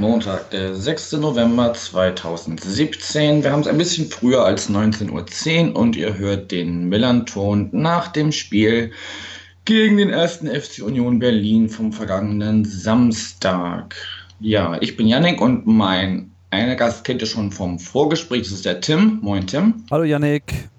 [0.00, 1.12] Montag, der 6.
[1.12, 3.44] November 2017.
[3.44, 8.08] Wir haben es ein bisschen früher als 19.10 Uhr und ihr hört den Millanton nach
[8.08, 8.92] dem Spiel
[9.66, 13.94] gegen den ersten FC Union Berlin vom vergangenen Samstag.
[14.40, 18.64] Ja, ich bin Yannick und mein einer Gast kennt ihr schon vom Vorgespräch, das ist
[18.64, 19.18] der Tim.
[19.20, 19.84] Moin Tim.
[19.90, 20.70] Hallo Yannick.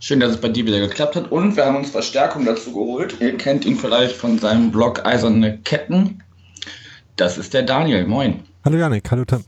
[0.00, 3.16] Schön, dass es bei dir wieder geklappt hat und wir haben uns Verstärkung dazu geholt.
[3.20, 6.22] Ihr kennt ihn vielleicht von seinem Blog Eiserne Ketten.
[7.22, 8.04] Das ist der Daniel.
[8.04, 8.40] Moin.
[8.64, 9.44] Hallo Janik, hallo Tim.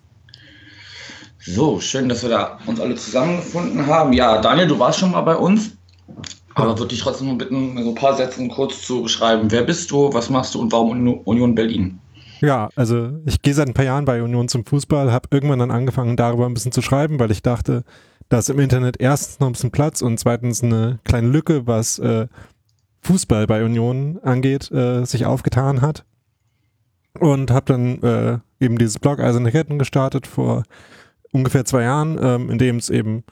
[1.40, 4.12] So, schön, dass wir da uns alle zusammengefunden haben.
[4.12, 5.72] Ja, Daniel, du warst schon mal bei uns.
[6.54, 9.50] Aber würde ich trotzdem mal bitten, so ein paar Sätze kurz zu beschreiben.
[9.50, 11.98] Wer bist du, was machst du und warum Union Berlin?
[12.40, 15.72] Ja, also ich gehe seit ein paar Jahren bei Union zum Fußball, habe irgendwann dann
[15.72, 17.82] angefangen, darüber ein bisschen zu schreiben, weil ich dachte,
[18.28, 22.28] dass im Internet erstens noch ein bisschen Platz und zweitens eine kleine Lücke, was äh,
[23.00, 26.04] Fußball bei Union angeht, äh, sich aufgetan hat
[27.18, 30.64] und habe dann äh, eben dieses Blog Eiserne Ketten gestartet vor
[31.32, 33.24] ungefähr zwei Jahren, ähm, in dem es eben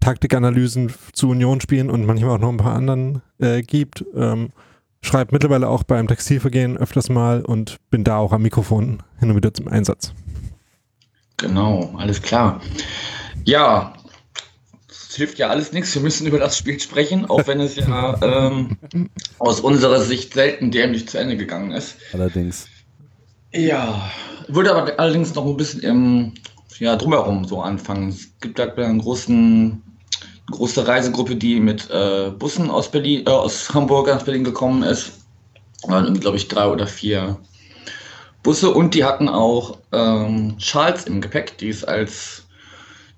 [0.00, 4.04] Taktikanalysen zu Union spielen und manchmal auch noch ein paar anderen äh, gibt.
[4.14, 4.50] Ähm,
[5.02, 9.36] schreibe mittlerweile auch beim Textilvergehen öfters mal und bin da auch am Mikrofon hin und
[9.36, 10.12] wieder zum Einsatz.
[11.36, 12.60] Genau, alles klar.
[13.44, 13.94] Ja,
[14.88, 15.94] es hilft ja alles nichts.
[15.94, 18.76] Wir müssen über das Spiel sprechen, auch wenn es ja ähm,
[19.38, 21.96] aus unserer Sicht selten dämlich zu Ende gegangen ist.
[22.12, 22.68] Allerdings.
[23.52, 24.10] Ja,
[24.48, 26.32] würde aber allerdings noch ein bisschen im,
[26.78, 28.08] ja, drumherum so anfangen.
[28.08, 29.82] Es gibt da eine großen,
[30.50, 35.12] große Reisegruppe, die mit äh, Bussen aus Berlin, äh, aus Hamburg nach Berlin gekommen ist.
[35.86, 37.38] Waren, glaube ich, drei oder vier
[38.42, 42.46] Busse und die hatten auch ähm, Schals im Gepäck, die es als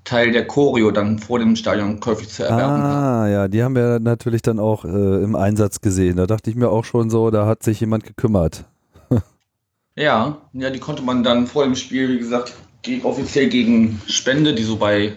[0.04, 2.82] Teil der Choreo dann vor dem Stadion käuflich zu erwerben.
[2.82, 4.88] Ah, ja, die haben wir natürlich dann auch äh,
[5.22, 6.16] im Einsatz gesehen.
[6.16, 8.64] Da dachte ich mir auch schon so, da hat sich jemand gekümmert.
[9.96, 14.54] Ja, ja, die konnte man dann vor dem Spiel, wie gesagt, ge offiziell gegen Spende,
[14.54, 15.14] die so bei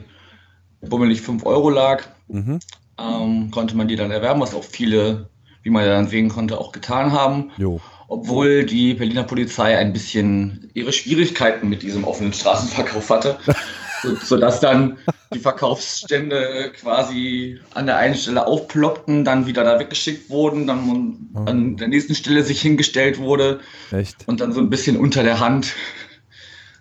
[0.81, 2.59] bummelig 5 Euro lag, mhm.
[2.99, 5.29] ähm, konnte man die dann erwerben, was auch viele,
[5.63, 7.51] wie man ja dann sehen konnte, auch getan haben.
[7.57, 7.79] Jo.
[8.07, 13.39] Obwohl die Berliner Polizei ein bisschen ihre Schwierigkeiten mit diesem offenen Straßenverkauf hatte.
[14.05, 14.97] so, sodass dann
[15.33, 21.39] die Verkaufsstände quasi an der einen Stelle aufploppten, dann wieder da weggeschickt wurden, dann oh.
[21.39, 23.59] an der nächsten Stelle sich hingestellt wurde
[23.91, 24.27] Echt?
[24.27, 25.73] und dann so ein bisschen unter der Hand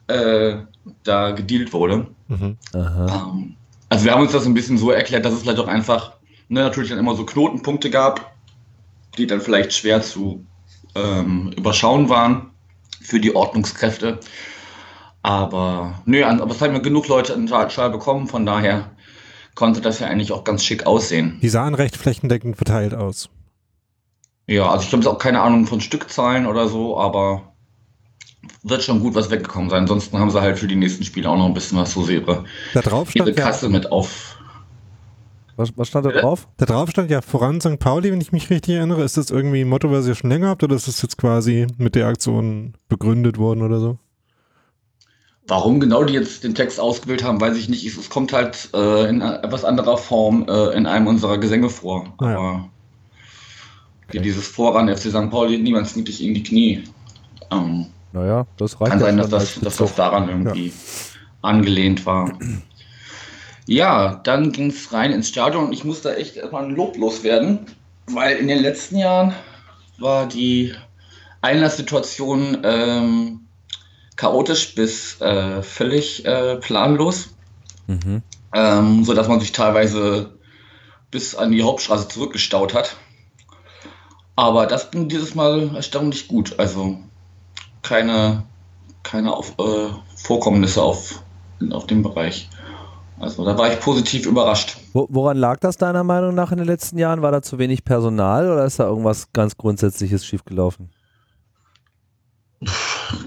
[0.06, 0.56] äh,
[1.02, 2.06] da gedealt wurde.
[2.28, 2.56] Mhm.
[2.74, 3.56] Ähm,
[3.88, 6.12] also wir haben uns das ein bisschen so erklärt, dass es vielleicht auch einfach
[6.48, 8.34] ne, natürlich dann immer so Knotenpunkte gab,
[9.16, 10.44] die dann vielleicht schwer zu
[10.94, 12.50] ähm, überschauen waren
[13.00, 14.18] für die Ordnungskräfte.
[15.24, 18.90] Aber nö, aber es haben ja genug Leute einen Schal bekommen, von daher
[19.54, 21.38] konnte das ja eigentlich auch ganz schick aussehen.
[21.40, 23.30] Die sahen recht flächendeckend verteilt aus.
[24.46, 27.54] Ja, also ich habe jetzt auch keine Ahnung von Stückzahlen oder so, aber
[28.64, 29.84] wird schon gut was weggekommen sein.
[29.84, 32.44] Ansonsten haben sie halt für die nächsten Spiele auch noch ein bisschen was so ihre,
[32.74, 34.36] da drauf stand ihre Kasse ja, mit auf.
[35.56, 36.48] Was, was stand da drauf?
[36.58, 37.78] Da drauf stand ja voran St.
[37.78, 39.02] Pauli, wenn ich mich richtig erinnere.
[39.02, 41.66] Ist das irgendwie ein Motto, was ihr schon länger habt oder ist das jetzt quasi
[41.78, 43.98] mit der Aktion begründet worden oder so?
[45.46, 47.84] Warum genau die jetzt den Text ausgewählt haben, weiß ich nicht.
[47.84, 52.14] Es kommt halt äh, in etwas anderer Form äh, in einem unserer Gesänge vor.
[52.18, 52.38] Ah, ja.
[52.38, 52.70] Aber
[54.08, 54.20] okay.
[54.20, 55.30] dieses Voran FC St.
[55.30, 56.84] Pauli, niemand kniet dich in die Knie.
[57.50, 58.92] Ähm, naja, das reicht.
[58.92, 60.72] Kann sein, dass das, dass das daran irgendwie ja.
[61.42, 62.32] angelehnt war.
[63.66, 67.66] Ja, dann ging es rein ins Stadion und ich musste echt erstmal ein Lob loswerden,
[68.06, 69.34] weil in den letzten Jahren
[69.98, 70.74] war die
[71.40, 73.40] Einlasssituation ähm,
[74.16, 77.34] chaotisch bis äh, völlig äh, planlos,
[77.86, 78.22] mhm.
[78.54, 80.30] ähm, sodass man sich teilweise
[81.10, 82.96] bis an die Hauptstraße zurückgestaut hat.
[84.36, 86.58] Aber das ging dieses Mal erstaunlich gut.
[86.58, 86.98] Also
[87.82, 88.44] keine,
[89.02, 91.22] keine auf, äh, Vorkommnisse auf,
[91.70, 92.48] auf dem Bereich.
[93.20, 94.76] Also da war ich positiv überrascht.
[94.92, 97.22] Woran lag das deiner Meinung nach in den letzten Jahren?
[97.22, 100.90] War da zu wenig Personal oder ist da irgendwas ganz Grundsätzliches schiefgelaufen?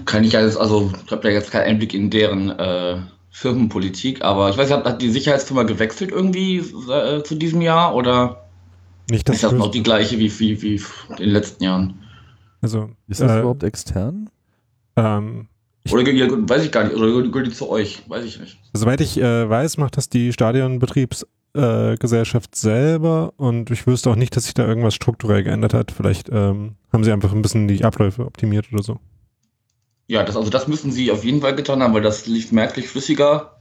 [0.08, 2.96] Kann ich alles, also ich habe ja jetzt keinen Einblick in deren äh,
[3.30, 8.46] Firmenpolitik, aber ich weiß nicht, hat die Sicherheitsfirma gewechselt irgendwie äh, zu diesem Jahr oder
[9.10, 11.98] nicht, ist das noch die gleiche wie, wie, wie in den letzten Jahren?
[12.62, 14.30] Also, ist das äh, überhaupt extern?
[14.96, 15.48] Ähm,
[15.90, 18.02] oder ja, weiß ich gar nicht, oder gehört die zu euch?
[18.08, 18.58] Weiß ich nicht.
[18.72, 24.44] Soweit ich äh, weiß, macht das die Stadionbetriebsgesellschaft selber und ich wüsste auch nicht, dass
[24.44, 25.92] sich da irgendwas strukturell geändert hat.
[25.92, 28.98] Vielleicht ähm, haben sie einfach ein bisschen die Abläufe optimiert oder so.
[30.08, 32.88] Ja, das, also das müssen sie auf jeden Fall getan haben, weil das lief merklich
[32.88, 33.60] flüssiger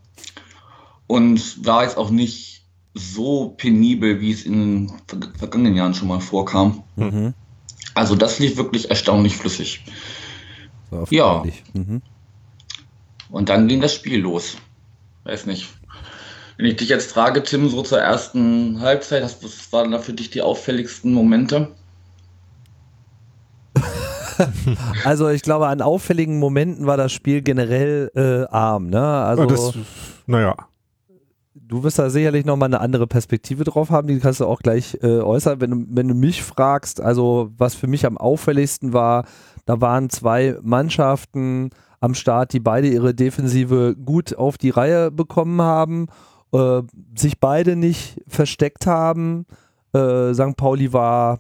[1.06, 2.64] und war jetzt auch nicht
[2.94, 4.94] so penibel, wie es in den
[5.38, 6.84] vergangenen Jahren schon mal vorkam.
[6.96, 7.34] Mhm.
[7.94, 9.84] Also das lief wirklich erstaunlich flüssig.
[11.10, 11.44] Ja.
[11.74, 12.02] Mhm.
[13.30, 14.58] Und dann ging das Spiel los.
[15.26, 15.68] Weiß nicht.
[16.56, 20.30] Wenn ich dich jetzt frage, Tim, so zur ersten Halbzeit, was waren da für dich
[20.30, 21.76] die auffälligsten Momente?
[25.04, 28.90] Also ich glaube, an auffälligen Momenten war das Spiel generell äh, arm.
[28.90, 29.02] Ne?
[29.02, 29.74] Also das,
[30.26, 30.56] naja.
[31.54, 34.98] du wirst da sicherlich nochmal eine andere Perspektive drauf haben, die kannst du auch gleich
[35.02, 35.62] äh, äußern.
[35.62, 39.26] Wenn du, wenn du mich fragst, also was für mich am auffälligsten war,
[39.66, 45.62] da waren zwei Mannschaften am Start, die beide ihre Defensive gut auf die Reihe bekommen
[45.62, 46.08] haben,
[46.54, 46.82] äh,
[47.16, 49.46] sich beide nicht versteckt haben.
[49.94, 50.56] Äh, St.
[50.56, 51.40] Pauli war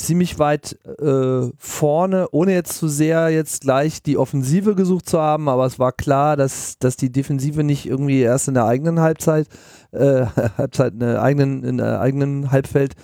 [0.00, 5.48] ziemlich weit äh, vorne, ohne jetzt zu sehr jetzt gleich die Offensive gesucht zu haben,
[5.48, 9.48] aber es war klar, dass, dass die Defensive nicht irgendwie erst in der eigenen Halbzeit,
[9.92, 10.26] äh,
[10.58, 12.94] Halbzeit in der eigenen, in der eigenen Halbfeld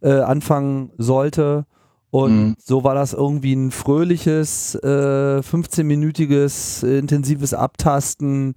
[0.00, 1.66] äh, anfangen sollte.
[2.10, 2.54] Und Mhm.
[2.58, 8.54] so war das irgendwie ein fröhliches, äh, 15-minütiges, äh, intensives Abtasten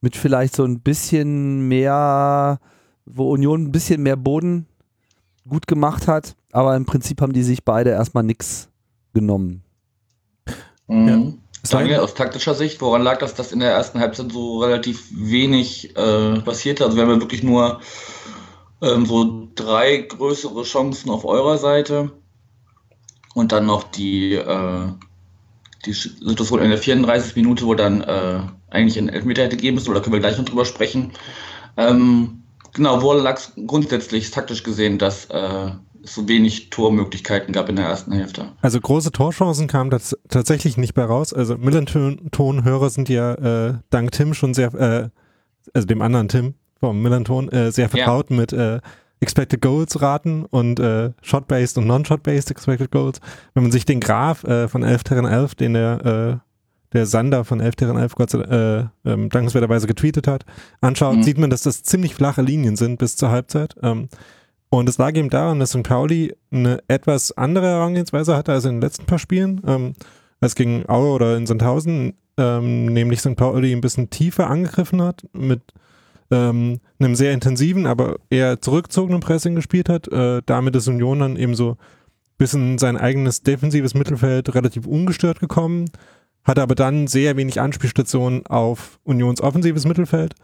[0.00, 2.58] mit vielleicht so ein bisschen mehr,
[3.06, 4.66] wo Union ein bisschen mehr Boden
[5.48, 8.68] gut gemacht hat, aber im Prinzip haben die sich beide erstmal nichts
[9.12, 9.62] genommen.
[10.88, 11.38] Mhm.
[11.62, 15.08] Sei Daniel, aus taktischer Sicht, woran lag das, dass in der ersten Halbzeit so relativ
[15.12, 16.84] wenig äh, passierte?
[16.84, 17.80] Also wir haben ja wirklich nur
[18.80, 22.12] ähm, so drei größere Chancen auf eurer Seite
[23.34, 24.88] und dann noch die, äh,
[25.84, 27.36] die Situation in der 34.
[27.36, 30.46] Minute, wo dann äh, eigentlich ein Elfmeter hätte geben müssen, oder können wir gleich noch
[30.46, 31.12] drüber sprechen.
[31.76, 32.42] Ähm,
[32.72, 37.86] genau, woran lag es grundsätzlich taktisch gesehen, dass äh, so wenig Tormöglichkeiten gab in der
[37.86, 38.52] ersten Hälfte?
[38.62, 41.32] Also große Torchancen kamen tats tatsächlich nicht bei raus.
[41.32, 45.08] Also Millanton-Hörer sind ja äh, dank Tim schon sehr, äh,
[45.74, 48.80] also dem anderen Tim vom Millanton, äh, sehr vertraut mit äh,
[49.20, 53.20] Expected Goals Raten und äh, Shot-Based und Non-Shot-Based Expected Goals.
[53.54, 56.40] Wenn man sich den Graph äh, von 11 Terran 11, den der,
[56.92, 60.44] der Sander von 11 Terran 11 Gott sei, äh, ähm, dankenswerterweise getweetet hat,
[60.80, 61.22] anschaut, Mhm.
[61.22, 63.74] sieht man, dass das ziemlich flache Linien sind bis zur Halbzeit.
[63.82, 64.08] Ähm,
[64.70, 65.82] und es lag eben daran, dass St.
[65.82, 69.60] Pauli eine etwas andere Herangehensweise hatte als in den letzten paar Spielen.
[69.66, 69.94] Ähm,
[70.40, 73.36] als gegen Aue oder in Sandhausen, ähm, nämlich St.
[73.36, 75.60] Pauli ein bisschen tiefer angegriffen hat, mit
[76.30, 80.08] ähm, einem sehr intensiven, aber eher zurückgezogenen Pressing gespielt hat.
[80.08, 81.76] Äh, damit ist Union dann eben so
[82.38, 85.90] bis in sein eigenes defensives Mittelfeld relativ ungestört gekommen,
[86.44, 90.34] hatte aber dann sehr wenig Anspielstationen auf Unions offensives Mittelfeld.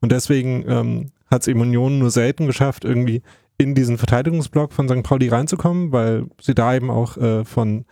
[0.00, 3.22] Und deswegen ähm, hat es eben Union nur selten geschafft, irgendwie
[3.58, 5.02] in diesen Verteidigungsblock von St.
[5.02, 7.84] Pauli reinzukommen, weil sie da eben auch äh, von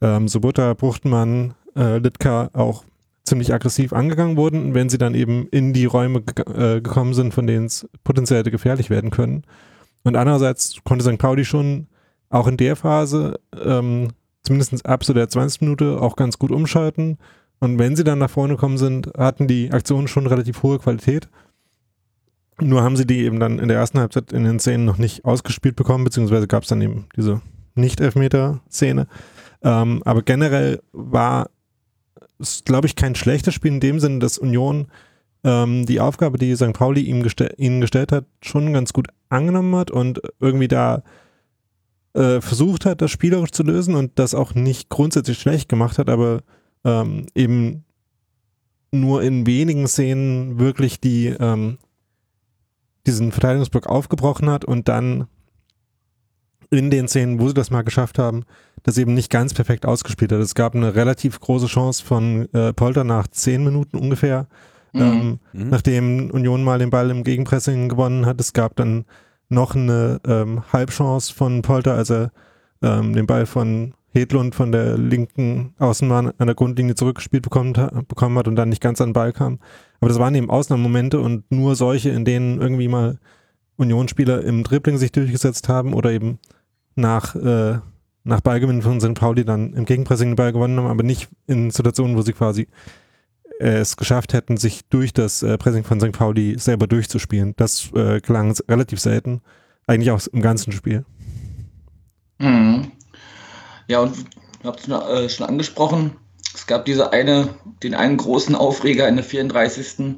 [0.00, 2.84] ähm, Sobota, Bruchtmann, äh, Litka auch
[3.24, 7.34] ziemlich aggressiv angegangen wurden, wenn sie dann eben in die Räume ge äh, gekommen sind,
[7.34, 9.44] von denen es potenziell hätte gefährlich werden können.
[10.02, 11.18] Und andererseits konnte St.
[11.18, 11.86] Pauli schon
[12.30, 14.08] auch in der Phase, ähm,
[14.42, 15.60] zumindest ab so der 20.
[15.60, 17.18] Minute, auch ganz gut umschalten.
[17.60, 21.28] Und wenn sie dann nach vorne gekommen sind, hatten die Aktionen schon relativ hohe Qualität.
[22.60, 25.24] Nur haben sie die eben dann in der ersten Halbzeit in den Szenen noch nicht
[25.24, 27.40] ausgespielt bekommen, beziehungsweise gab es dann eben diese
[27.74, 29.06] Nicht-Elfmeter-Szene.
[29.62, 31.50] Ähm, aber generell war
[32.38, 34.88] es, glaube ich, kein schlechtes Spiel in dem Sinne, dass Union
[35.44, 36.72] ähm, die Aufgabe, die St.
[36.72, 41.02] Pauli ihm gestell, ihnen gestellt hat, schon ganz gut angenommen hat und irgendwie da
[42.14, 46.10] äh, versucht hat, das spielerisch zu lösen und das auch nicht grundsätzlich schlecht gemacht hat,
[46.10, 46.42] aber
[46.84, 47.84] ähm, eben
[48.90, 51.78] nur in wenigen Szenen wirklich die ähm,
[53.06, 55.26] diesen Verteidigungsblock aufgebrochen hat und dann
[56.70, 58.44] in den Szenen, wo sie das mal geschafft haben,
[58.82, 60.40] das eben nicht ganz perfekt ausgespielt hat.
[60.40, 64.46] Es gab eine relativ große Chance von äh, Polter nach zehn Minuten ungefähr,
[64.94, 65.68] ähm, Mhm.
[65.68, 68.40] nachdem Union mal den Ball im Gegenpressing gewonnen hat.
[68.40, 69.04] Es gab dann
[69.48, 72.30] noch eine ähm, Halbchance von Polter, als er
[72.82, 77.72] ähm, den Ball von Hedlund von der linken Außenbahn an der Grundlinie zurückgespielt bekommen,
[78.08, 79.58] bekommen hat und dann nicht ganz an den Ball kam.
[80.02, 83.18] Aber das waren eben Ausnahmemomente und nur solche, in denen irgendwie mal
[83.76, 86.40] Unionsspieler im Dribbling sich durchgesetzt haben oder eben
[86.96, 87.78] nach, äh,
[88.24, 89.14] nach Ballgewinn von St.
[89.14, 92.66] Pauli dann im Gegenpressing den Ball gewonnen haben, aber nicht in Situationen, wo sie quasi
[93.60, 96.10] äh, es geschafft hätten, sich durch das äh, Pressing von St.
[96.10, 97.54] Pauli selber durchzuspielen.
[97.56, 99.40] Das äh, gelang s- relativ selten,
[99.86, 101.04] eigentlich auch im ganzen Spiel.
[102.40, 102.90] Mhm.
[103.86, 104.24] Ja, und ihr
[104.64, 106.16] habt es äh, schon angesprochen.
[106.54, 110.16] Es gab diese eine, den einen großen Aufreger in der 34.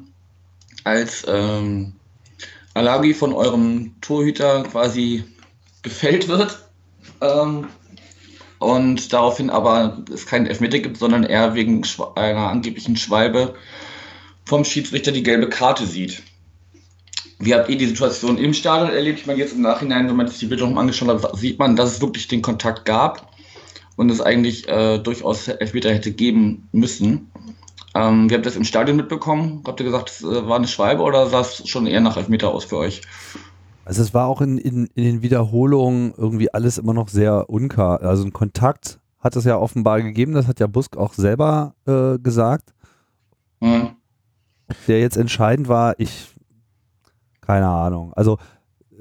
[0.83, 1.93] als ähm,
[2.73, 5.23] Alagi von eurem Torhüter quasi
[5.81, 6.59] gefällt wird.
[7.21, 7.67] Ähm,
[8.59, 11.83] und daraufhin aber es keinen Elfmeter gibt, sondern er wegen
[12.15, 13.55] einer angeblichen Schwalbe
[14.45, 16.23] vom Schiedsrichter die gelbe Karte sieht.
[17.39, 19.19] Wie habt ihr die Situation im Stadion erlebt?
[19.19, 21.75] Ich meine, jetzt im Nachhinein, wenn man sich die Bilder nochmal angeschaut hat, sieht man,
[21.75, 23.34] dass es wirklich den Kontakt gab
[23.95, 27.31] und es eigentlich äh, durchaus Elfmeter hätte geben müssen.
[27.93, 29.63] Ähm, wie habt ihr das im Stadion mitbekommen?
[29.65, 32.49] Habt ihr gesagt, es äh, war eine Schwalbe oder sah es schon eher nach Elfmeter
[32.49, 33.01] aus für euch?
[33.85, 38.01] Also es war auch in, in, in den Wiederholungen irgendwie alles immer noch sehr unklar.
[38.01, 42.19] Also ein Kontakt hat es ja offenbar gegeben, das hat ja Busk auch selber äh,
[42.19, 42.73] gesagt.
[43.59, 43.91] Mhm.
[44.87, 46.35] Der jetzt entscheidend war, ich,
[47.41, 48.11] keine Ahnung.
[48.13, 48.39] Also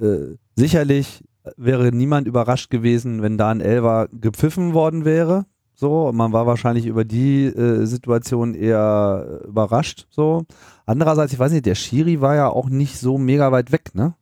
[0.01, 1.25] äh, sicherlich
[1.57, 5.47] wäre niemand überrascht gewesen, wenn da ein Elver gepfiffen worden wäre.
[5.75, 10.07] So, man war wahrscheinlich über die äh, Situation eher überrascht.
[10.11, 10.45] So.
[10.87, 14.15] Andererseits, ich weiß nicht, der Schiri war ja auch nicht so mega weit weg, ne?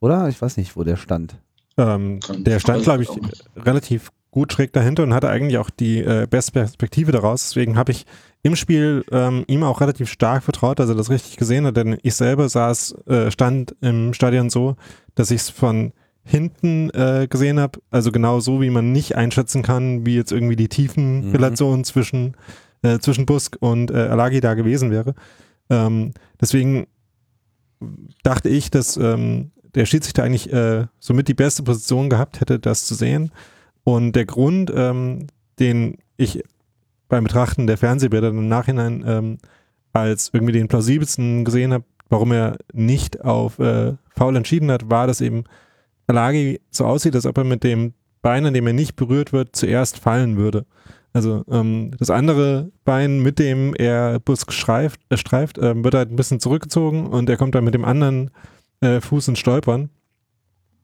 [0.00, 0.28] Oder?
[0.28, 1.36] Ich weiß nicht, wo der stand.
[1.76, 3.10] Ähm, der stand, glaube ich,
[3.56, 7.50] relativ gut schräg dahinter und hatte eigentlich auch die äh, beste Perspektive daraus.
[7.50, 8.06] Deswegen habe ich
[8.42, 11.98] im Spiel ähm, ihm auch relativ stark vertraut, dass er das richtig gesehen hat, denn
[12.02, 14.76] ich selber saß, äh, stand im Stadion so,
[15.14, 15.92] dass ich es von
[16.24, 20.56] hinten äh, gesehen habe, also genau so, wie man nicht einschätzen kann, wie jetzt irgendwie
[20.56, 21.84] die Tiefenrelation mhm.
[21.84, 22.36] zwischen,
[22.82, 25.14] äh, zwischen Busk und äh, Alagi da gewesen wäre.
[25.68, 26.86] Ähm, deswegen
[28.22, 32.84] dachte ich, dass ähm, der Schiedsrichter eigentlich äh, somit die beste Position gehabt hätte, das
[32.84, 33.32] zu sehen.
[33.84, 35.26] Und der Grund, ähm,
[35.58, 36.44] den ich
[37.08, 39.38] beim Betrachten der Fernsehbilder im Nachhinein ähm,
[39.92, 45.06] als irgendwie den plausibelsten gesehen habe, warum er nicht auf äh, Foul entschieden hat, war,
[45.06, 45.44] dass eben
[46.06, 49.56] Alagi so aussieht, als ob er mit dem Bein, an dem er nicht berührt wird,
[49.56, 50.64] zuerst fallen würde.
[51.12, 56.10] Also ähm, das andere Bein, mit dem er Busk schreift, äh, streift, äh, wird halt
[56.10, 58.30] ein bisschen zurückgezogen und er kommt dann mit dem anderen
[58.80, 59.90] äh, Fuß ins Stolpern.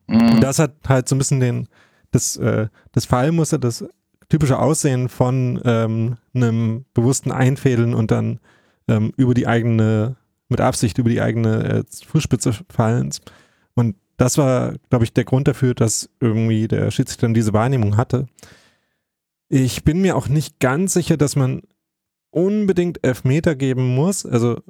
[0.07, 0.33] Mhm.
[0.33, 1.67] Und das hat halt so ein bisschen den,
[2.11, 3.85] das, äh, das Fallmuster, das
[4.27, 8.39] typische Aussehen von ähm, einem bewussten Einfädeln und dann
[8.87, 13.21] ähm, über die eigene, mit Absicht über die eigene äh, Fußspitze fallens.
[13.73, 17.95] Und das war, glaube ich, der Grund dafür, dass irgendwie der Schiedsrichter dann diese Wahrnehmung
[17.95, 18.27] hatte.
[19.47, 21.61] Ich bin mir auch nicht ganz sicher, dass man
[22.29, 24.25] unbedingt Elfmeter geben muss.
[24.25, 24.61] Also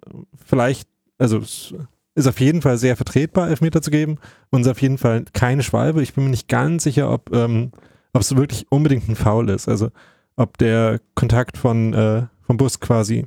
[0.46, 0.88] vielleicht,
[1.18, 1.74] also es
[2.14, 4.20] ist auf jeden Fall sehr vertretbar, Elfmeter zu geben
[4.52, 6.04] und es ist auf jeden Fall keine Schwalbe.
[6.04, 7.72] Ich bin mir nicht ganz sicher, ob ähm,
[8.14, 9.68] es wirklich unbedingt ein Foul ist.
[9.68, 9.90] Also
[10.36, 13.26] ob der Kontakt von äh, vom Bus quasi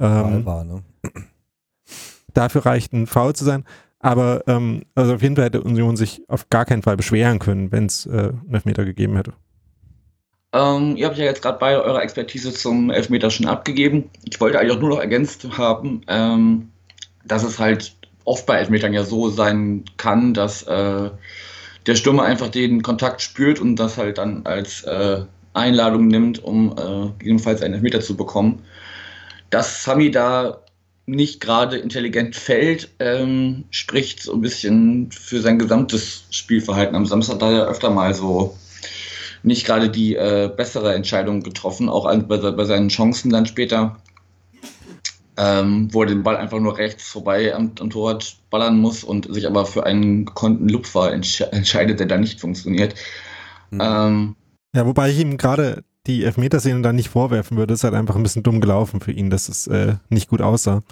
[0.00, 0.82] ähm, war, ne?
[2.32, 3.64] dafür reicht, ein Foul zu sein.
[4.04, 7.72] Aber ähm, also auf jeden Fall hätte Union sich auf gar keinen Fall beschweren können,
[7.72, 9.32] wenn es äh, einen Elfmeter gegeben hätte.
[10.52, 14.10] Ähm, ihr habt ja jetzt gerade bei eurer Expertise zum Elfmeter schon abgegeben.
[14.24, 16.68] Ich wollte eigentlich auch nur noch ergänzt haben, ähm,
[17.24, 17.96] dass es halt
[18.26, 21.08] oft bei Elfmetern ja so sein kann, dass äh,
[21.86, 25.22] der Stürmer einfach den Kontakt spürt und das halt dann als äh,
[25.54, 28.64] Einladung nimmt, um äh, gegebenenfalls einen Elfmeter zu bekommen.
[29.48, 30.58] Dass Sami da
[31.06, 36.96] nicht gerade intelligent fällt, ähm, spricht so ein bisschen für sein gesamtes Spielverhalten.
[36.96, 38.56] Am Samstag hat er ja öfter mal so
[39.42, 43.96] nicht gerade die äh, bessere Entscheidung getroffen, auch bei, bei, seinen Chancen dann später,
[45.36, 49.32] ähm, wo er den Ball einfach nur rechts vorbei am, am Torwart ballern muss und
[49.32, 52.94] sich aber für einen gekonnten Lupfer entsche entscheidet, der da nicht funktioniert.
[53.70, 53.80] Mhm.
[53.82, 54.36] Ähm,
[54.74, 58.22] ja, wobei ich ihm gerade die Elfmeterszene dann nicht vorwerfen würde, ist halt einfach ein
[58.22, 60.82] bisschen dumm gelaufen für ihn, dass es äh, nicht gut aussah.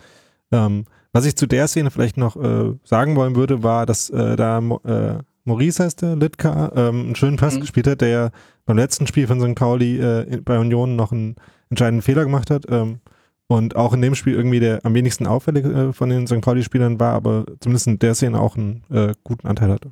[0.51, 4.37] Ähm, was ich zu der Szene vielleicht noch äh, sagen wollen würde, war, dass äh,
[4.37, 7.61] da äh, Maurice heißt der, Litka, ähm, einen schönen Pass mhm.
[7.61, 8.31] gespielt hat, der ja
[8.65, 9.55] beim letzten Spiel von St.
[9.55, 11.37] Pauli äh, bei Union noch einen
[11.69, 12.65] entscheidenden Fehler gemacht hat.
[12.71, 13.01] Ähm,
[13.49, 16.41] und auch in dem Spiel irgendwie der am wenigsten auffällig äh, von den St.
[16.41, 19.91] Pauli-Spielern war, aber zumindest in der Szene auch einen äh, guten Anteil hatte.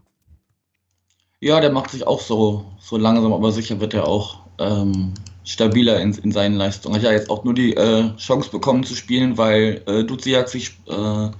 [1.40, 5.14] Ja, der macht sich auch so, so langsam, aber sicher wird er auch ähm,
[5.44, 6.94] stabiler in, in seinen Leistungen.
[6.94, 10.76] Hat ja jetzt auch nur die äh, Chance bekommen zu spielen, weil äh, Duziak sich
[10.86, 11.30] äh,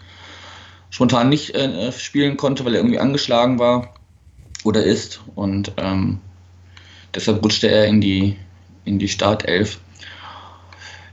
[0.91, 3.95] spontan nicht äh, spielen konnte, weil er irgendwie angeschlagen war
[4.65, 5.21] oder ist.
[5.35, 6.19] Und ähm,
[7.15, 8.37] deshalb rutschte er in die,
[8.85, 9.79] in die Startelf.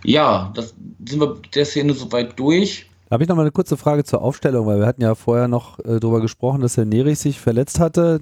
[0.03, 0.73] Ja, das
[1.05, 2.89] sind wir der Szene soweit durch.
[3.09, 5.47] Da habe ich noch mal eine kurze Frage zur Aufstellung, weil wir hatten ja vorher
[5.47, 8.19] noch äh, darüber gesprochen, dass Herr Nerich sich verletzt hatte.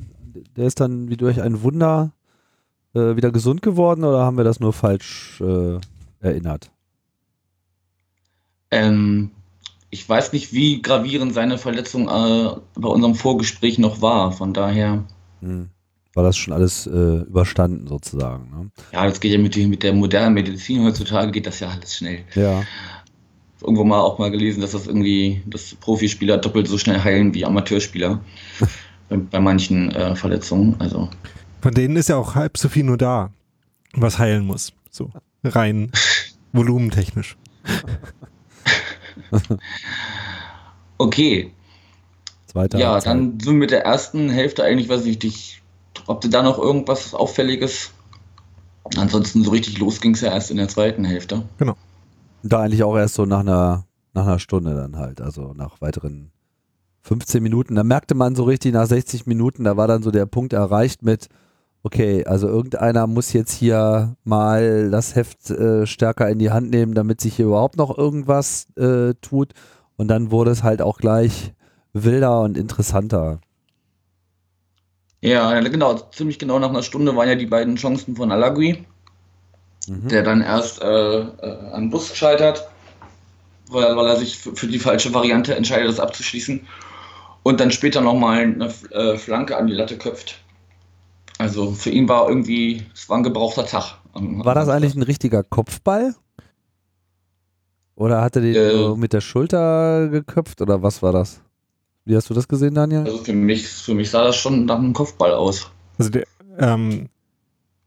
[0.57, 2.11] Der ist dann wie durch ein Wunder
[2.95, 5.79] äh, wieder gesund geworden oder haben wir das nur falsch äh,
[6.21, 6.71] erinnert?
[8.71, 9.31] Ähm,
[9.89, 14.31] ich weiß nicht, wie gravierend seine Verletzung äh, bei unserem Vorgespräch noch war.
[14.31, 15.05] Von daher.
[15.41, 15.69] Hm.
[16.13, 18.49] War das schon alles äh, überstanden sozusagen?
[18.49, 18.71] Ne?
[18.93, 22.19] Ja, das geht ja mit, mit der modernen Medizin heutzutage geht das ja alles schnell.
[22.35, 22.63] Ja.
[23.61, 27.43] Irgendwo mal auch mal gelesen, dass das irgendwie, dass Profispieler doppelt so schnell heilen wie
[27.43, 28.21] Amateurspieler
[29.09, 30.75] bei, bei, manchen äh, Verletzungen.
[30.79, 31.09] Also
[31.65, 33.31] von denen ist ja auch halb so viel nur da,
[33.95, 34.73] was heilen muss.
[34.91, 35.09] So
[35.43, 35.91] rein
[36.53, 37.37] volumentechnisch.
[40.99, 41.51] okay.
[42.45, 43.11] Zweite ja, Halbzeit.
[43.11, 45.63] dann sind wir mit der ersten Hälfte eigentlich, weiß ich nicht,
[46.05, 47.89] ob du da noch irgendwas Auffälliges.
[48.95, 51.45] Ansonsten so richtig los ging es ja erst in der zweiten Hälfte.
[52.43, 56.29] Da eigentlich auch erst so nach einer, nach einer Stunde dann halt, also nach weiteren
[57.01, 57.73] 15 Minuten.
[57.73, 61.01] Da merkte man so richtig nach 60 Minuten, da war dann so der Punkt erreicht
[61.01, 61.27] mit,
[61.85, 66.93] okay, also irgendeiner muss jetzt hier mal das Heft äh, stärker in die Hand nehmen,
[66.95, 69.53] damit sich hier überhaupt noch irgendwas äh, tut.
[69.97, 71.53] Und dann wurde es halt auch gleich
[71.93, 73.39] wilder und interessanter.
[75.21, 78.85] Ja, genau, ziemlich genau nach einer Stunde waren ja die beiden Chancen von Alagui,
[79.87, 80.07] Mhm.
[80.09, 82.67] der dann erst äh, äh, am Bus scheitert,
[83.69, 86.67] weil, er- weil er sich für, für die falsche Variante entscheidet, das abzuschließen.
[87.43, 90.44] Und dann später nochmal eine äh, Flanke an die Latte köpft.
[91.37, 93.99] Also für ihn war irgendwie, es war ein gebrauchter Tag.
[94.13, 96.15] War das eigentlich ein richtiger Kopfball?
[97.95, 98.71] Oder hatte den Äh.
[98.71, 101.41] so mit der Schulter geköpft oder was war das?
[102.05, 103.01] Wie hast du das gesehen, Daniel?
[103.01, 105.71] Also für mich, für mich sah das schon nach einem Kopfball aus.
[105.97, 106.25] Also der,
[106.59, 107.09] ähm,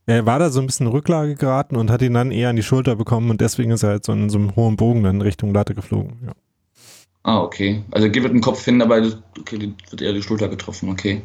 [0.06, 2.56] er war da so ein bisschen in Rücklage geraten und hat ihn dann eher an
[2.56, 5.20] die Schulter bekommen und deswegen ist er halt so in so einem hohen Bogen dann
[5.20, 6.18] Richtung Latte geflogen.
[6.26, 6.32] Ja.
[7.22, 7.84] Ah, okay.
[7.90, 9.02] Also gibt den Kopf hin, aber
[9.38, 11.22] okay, wird eher die Schulter getroffen, okay.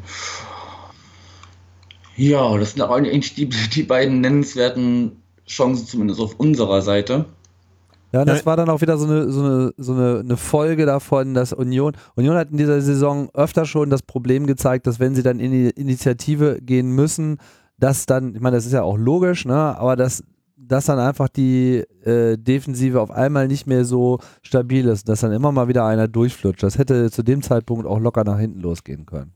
[2.15, 7.25] Ja, das sind aber eigentlich die, die beiden nennenswerten Chancen, zumindest auf unserer Seite.
[8.11, 10.85] Ja, und das war dann auch wieder so eine, so eine, so eine, eine Folge
[10.85, 15.15] davon, dass Union, Union hat in dieser Saison öfter schon das Problem gezeigt, dass wenn
[15.15, 17.39] sie dann in die Initiative gehen müssen,
[17.79, 20.23] dass dann, ich meine, das ist ja auch logisch, ne, aber dass,
[20.55, 25.31] dass dann einfach die äh, Defensive auf einmal nicht mehr so stabil ist, dass dann
[25.31, 26.61] immer mal wieder einer durchflutscht.
[26.61, 29.33] Das hätte zu dem Zeitpunkt auch locker nach hinten losgehen können.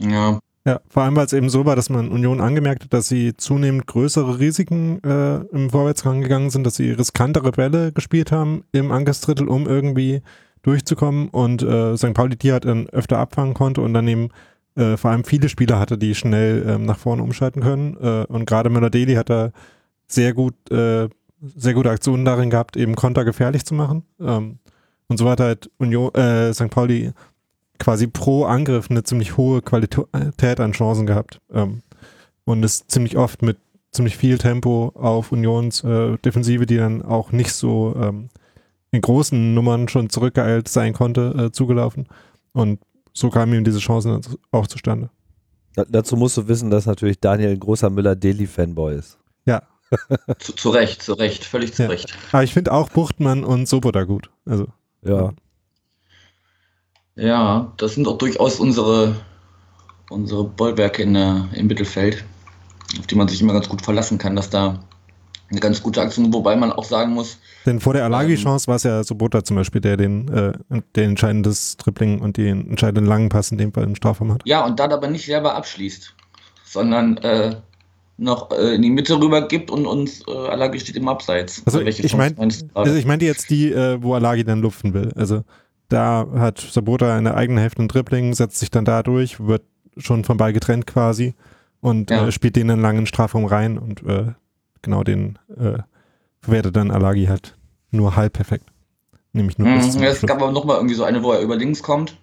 [0.00, 3.08] Ja, Ja, vor allem, weil es eben so war, dass man Union angemerkt hat, dass
[3.08, 8.64] sie zunehmend größere Risiken äh, im Vorwärtsgang gegangen sind, dass sie riskantere Bälle gespielt haben
[8.72, 10.20] im Angriffsdrittel, um irgendwie
[10.62, 12.12] durchzukommen und äh, St.
[12.12, 14.28] Pauli die halt dann öfter abfangen konnte und dann eben
[14.76, 18.44] äh, vor allem viele Spieler hatte, die schnell ähm, nach vorne umschalten können äh, und
[18.44, 19.52] gerade Müller-Deli hat da
[20.06, 21.08] sehr gut, äh,
[21.40, 24.58] sehr gute Aktionen darin gehabt, eben Konter gefährlich zu machen ähm,
[25.08, 26.68] und so hat halt Union, äh, St.
[26.68, 27.12] Pauli
[27.80, 31.40] quasi pro Angriff eine ziemlich hohe Qualität an Chancen gehabt.
[31.52, 31.82] Ähm,
[32.44, 33.58] und ist ziemlich oft mit
[33.92, 38.28] ziemlich viel Tempo auf Unions äh, Defensive, die dann auch nicht so ähm,
[38.92, 42.06] in großen Nummern schon zurückgeeilt sein konnte, äh, zugelaufen.
[42.52, 42.80] Und
[43.12, 44.20] so kamen ihm diese Chancen
[44.52, 45.10] auch zustande.
[45.74, 49.18] Da, dazu musst du wissen, dass natürlich Daniel ein großer Müller-Deli-Fanboy ist.
[50.38, 51.88] zu, zu Recht, zu Recht, völlig zu Ja.
[51.88, 52.16] Recht.
[52.32, 54.30] Aber ich finde auch Buchtmann und Soboda gut.
[54.46, 54.66] Also,
[55.02, 55.32] Ja.
[57.20, 59.14] Ja, das sind auch durchaus unsere,
[60.08, 62.24] unsere Bollwerke in der, im Mittelfeld,
[62.98, 64.80] auf die man sich immer ganz gut verlassen kann, dass da
[65.50, 68.84] eine ganz gute Aktion, wobei man auch sagen muss, denn vor der Alagi-Chance war es
[68.84, 70.52] ja Sobota zum Beispiel, der den, äh,
[70.94, 74.42] der entscheidendes Dribbling und den entscheidenden langen Pass in dem Fall im Strafraum hat.
[74.46, 76.14] ja, und dann aber nicht selber abschließt,
[76.64, 77.56] sondern äh,
[78.16, 81.62] noch äh, in die Mitte rüber gibt und uns äh, Alagi steht im Abseits.
[81.66, 82.88] Also Welche ich Chance mein- meinst du gerade?
[82.88, 85.12] Also ich meinte jetzt die, äh, wo Alagi dann lupfen will.
[85.16, 85.42] Also
[85.90, 89.62] da hat Sabota in der eigenen Hälfte ein Dribbling, setzt sich dann da durch, wird
[89.98, 91.34] schon vom Ball getrennt quasi
[91.82, 92.26] und Ja.
[92.28, 94.32] äh, spielt den dann lang in den Strafraum rein und äh,
[94.82, 95.78] genau den äh,
[96.40, 97.56] verwertet dann Alagi halt
[97.90, 98.66] nur halb perfekt.
[99.32, 102.16] Nämlich nur Mhm, es gab aber nochmal irgendwie so eine, wo er über links kommt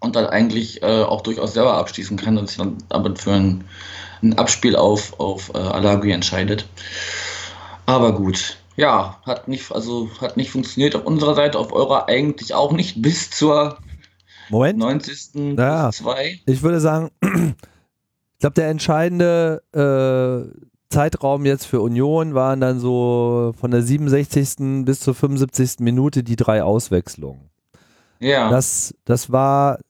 [0.00, 3.64] und dann eigentlich äh, auch durchaus selber abschließen kann und sich dann aber für ein,
[4.22, 6.68] ein Abspiel auf, auf äh, Alagui entscheidet.
[7.86, 12.54] Aber gut, ja, hat nicht, also hat nicht funktioniert auf unserer Seite, auf eurer eigentlich
[12.54, 13.78] auch nicht bis zur
[14.48, 15.56] Moment, 90.
[15.58, 15.90] Ja.
[15.90, 16.40] plus 2.
[16.46, 20.56] ich würde sagen, ich glaube, der entscheidende äh,
[20.90, 24.84] Zeitraum jetzt für Union waren dann so von der 67.
[24.84, 25.80] bis zur 75.
[25.80, 27.50] Minute die drei Auswechslungen.
[28.20, 29.80] Ja, Das, das war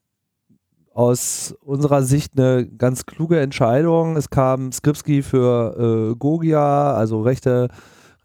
[0.93, 4.17] aus unserer Sicht eine ganz kluge Entscheidung.
[4.17, 7.69] Es kam Skripski für äh, Gogia, also rechte,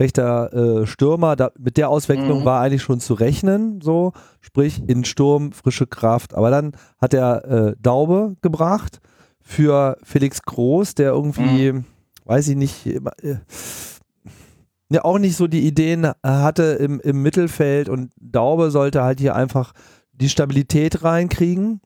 [0.04, 1.36] rechter äh, Stürmer.
[1.36, 2.46] Da, mit der Auswechslung Mhm.
[2.46, 4.12] war eigentlich schon zu rechnen, so
[4.42, 6.34] sprich in Sturm frische Kraft.
[6.36, 9.00] Aber dann hat er äh, Daube gebracht
[9.42, 11.84] für Felix Groß, der irgendwie,
[12.26, 13.38] weiß ich nicht, immer, äh,
[14.90, 19.36] ja, auch nicht so die Ideen hatte im, im Mittelfeld und Daube sollte halt hier
[19.36, 19.74] einfach
[20.12, 21.82] die Stabilität reinkriegen.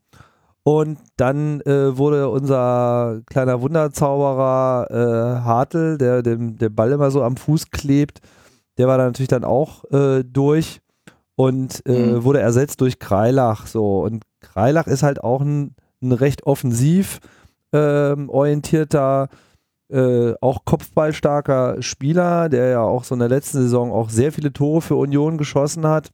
[0.67, 7.23] Und dann äh, wurde unser kleiner Wunderzauberer äh, Hartl, der dem der Ball immer so
[7.23, 8.19] am Fuß klebt,
[8.77, 10.82] der war dann natürlich dann auch äh, durch
[11.38, 12.23] und äh, Mhm.
[12.25, 13.65] wurde ersetzt durch Kreilach.
[13.65, 14.01] So.
[14.03, 17.21] Und Kreilach ist halt auch ein, ein recht offensiv
[17.71, 19.30] ähm, orientierter,
[19.89, 24.51] äh, auch kopfballstarker Spieler, der ja auch so in der letzten Saison auch sehr viele
[24.51, 26.10] Tore für Union geschossen hat.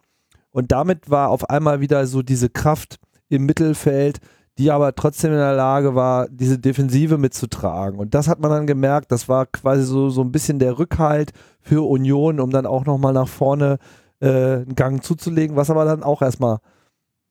[0.51, 4.19] Und damit war auf einmal wieder so diese Kraft im Mittelfeld,
[4.59, 7.99] die aber trotzdem in der Lage war, diese Defensive mitzutragen.
[7.99, 11.31] Und das hat man dann gemerkt, das war quasi so, so ein bisschen der Rückhalt
[11.61, 13.77] für Union, um dann auch nochmal nach vorne
[14.19, 16.59] äh, einen Gang zuzulegen, was aber dann auch erstmal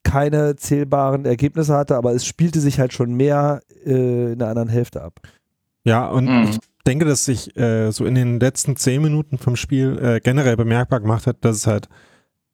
[0.04, 4.68] keine zählbaren Ergebnisse hatte, aber es spielte sich halt schon mehr äh, in der anderen
[4.68, 5.20] Hälfte ab.
[5.84, 6.44] Ja, und Mhm.
[6.50, 10.56] ich denke, dass sich äh, so in den letzten zehn Minuten vom Spiel äh, generell
[10.56, 11.88] bemerkbar gemacht hat, dass es halt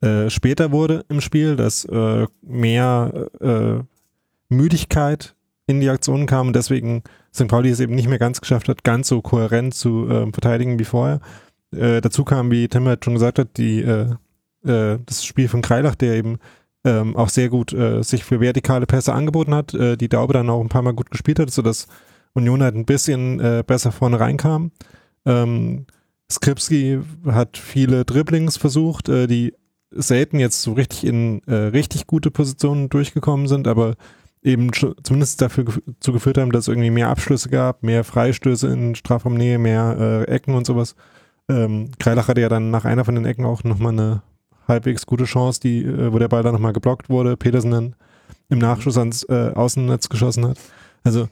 [0.03, 3.81] äh, später wurde im Spiel, dass äh, mehr äh,
[4.49, 5.35] Müdigkeit
[5.67, 7.03] in die Aktionen kam und deswegen
[7.35, 7.49] St.
[7.49, 10.85] Pauli es eben nicht mehr ganz geschafft hat, ganz so kohärent zu äh, verteidigen wie
[10.85, 11.21] vorher.
[11.77, 14.15] Äh, dazu kam, wie Tim halt schon gesagt hat, die, äh,
[14.65, 16.39] äh, das Spiel von Kreilach, der eben
[16.85, 20.49] ähm, auch sehr gut äh, sich für vertikale Pässe angeboten hat, äh, die Daube dann
[20.49, 21.87] auch ein paar Mal gut gespielt hat, sodass
[22.35, 24.71] Union halt ein bisschen besser vorne reinkam.
[25.25, 25.87] Ähm,
[26.31, 29.55] Skripski hat viele Dribblings versucht, die
[29.91, 33.97] selten jetzt so richtig in richtig gute Positionen durchgekommen sind, aber
[34.43, 35.65] eben zumindest dafür
[36.01, 39.97] zu geführt haben, dass es irgendwie mehr Abschlüsse gab, mehr Freistöße in Strafraumnähe, mehr
[40.29, 40.95] äh, Ecken und sowas.
[41.49, 44.23] Ähm, Kreilach hatte ja dann nach einer von den Ecken auch nochmal eine
[44.67, 47.97] halbwegs gute Chance, die, äh, wo der Ball dann nochmal geblockt wurde, Petersen dann
[48.49, 50.59] im Nachschuss ans äh, Außennetz geschossen hat.
[51.05, 51.29] Also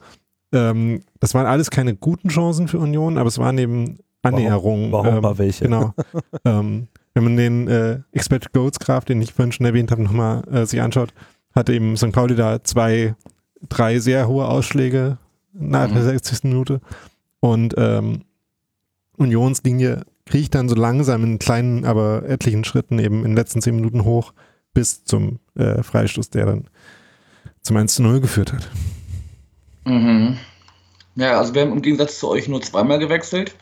[0.53, 4.91] ähm, das waren alles keine guten Chancen für Union, aber es waren eben Annäherungen.
[4.91, 5.65] Warum ähm, mal welche?
[5.65, 5.93] Genau.
[6.45, 10.43] ähm, wenn man den äh, Expected Goals Graph, den ich vorhin schon erwähnt habe, nochmal
[10.51, 11.13] äh, sich anschaut,
[11.57, 12.11] hat eben St.
[12.11, 13.15] Pauli da zwei,
[13.67, 15.17] drei sehr hohe Ausschläge
[15.53, 16.07] nach der Mhm.
[16.07, 16.43] 60.
[16.43, 16.81] Minute
[17.39, 18.21] und ähm,
[19.17, 23.75] Unionslinie kriecht dann so langsam in kleinen, aber etlichen Schritten eben in den letzten zehn
[23.75, 24.33] Minuten hoch
[24.73, 26.69] bis zum äh, Freistoß, der dann
[27.61, 28.69] zum 1 zu 0 geführt hat.
[29.85, 30.37] Mhm.
[31.15, 33.55] Ja, also wir haben im Gegensatz zu euch nur zweimal gewechselt.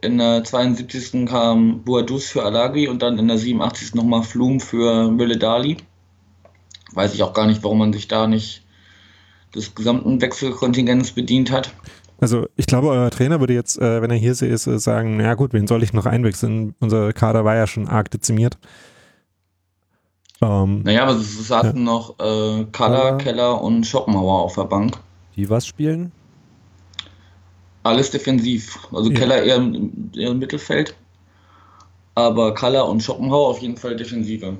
[0.00, 1.26] In der 72.
[1.26, 3.94] kam Boadus für Alagi und dann in der 87.
[3.94, 5.76] nochmal Flum für Mülle-Dali.
[6.92, 8.62] Weiß ich auch gar nicht, warum man sich da nicht
[9.54, 11.72] des gesamten Wechselkontingents bedient hat.
[12.20, 15.34] Also ich glaube, euer Trainer würde jetzt, äh, wenn er hier ist, äh, sagen, na
[15.34, 16.74] gut, wen soll ich noch einwechseln?
[16.80, 18.58] Unser Kader war ja schon arg dezimiert.
[20.40, 23.18] Ähm, Naja, aber es es hatten noch äh, Kaller, Kaller.
[23.18, 24.98] Keller und Schopenhauer auf der Bank.
[25.36, 26.12] Die was spielen?
[27.84, 28.78] Alles defensiv.
[28.92, 29.18] Also Ja.
[29.18, 30.94] Keller eher im, eher im Mittelfeld.
[32.14, 34.56] Aber Kaller und Schopenhauer auf jeden Fall defensiver.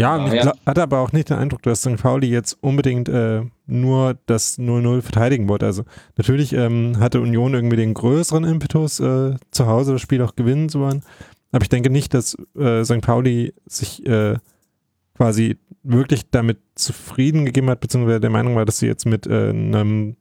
[0.00, 1.98] Ja, und ich hatte aber auch nicht den Eindruck, dass St.
[1.98, 5.66] Pauli jetzt unbedingt äh, nur das 0-0 verteidigen wollte.
[5.66, 5.84] Also
[6.16, 10.70] natürlich ähm, hatte Union irgendwie den größeren Impetus, äh, zu Hause das Spiel auch gewinnen
[10.70, 11.02] zu wollen.
[11.52, 13.02] Aber ich denke nicht, dass äh, St.
[13.02, 14.38] Pauli sich äh,
[15.18, 19.50] quasi wirklich damit zufrieden gegeben hat, beziehungsweise der Meinung war, dass sie jetzt mit äh,
[19.50, 20.16] einem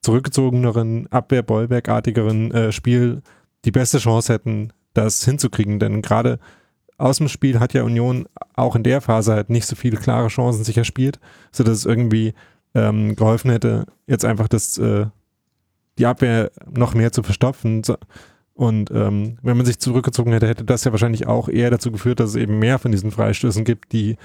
[0.00, 3.20] zurückgezogeneren, Abwehr-Bollwerk-artigeren äh, Spiel
[3.66, 5.78] die beste Chance hätten, das hinzukriegen.
[5.80, 6.38] Denn gerade
[6.98, 10.28] aus dem Spiel hat ja Union auch in der Phase halt nicht so viele klare
[10.28, 11.18] Chancen sich erspielt,
[11.52, 12.34] sodass es irgendwie
[12.74, 15.06] ähm, geholfen hätte, jetzt einfach das, äh,
[15.98, 17.82] die Abwehr noch mehr zu verstopfen.
[18.54, 22.20] Und ähm, wenn man sich zurückgezogen hätte, hätte das ja wahrscheinlich auch eher dazu geführt,
[22.20, 24.16] dass es eben mehr von diesen Freistößen gibt, die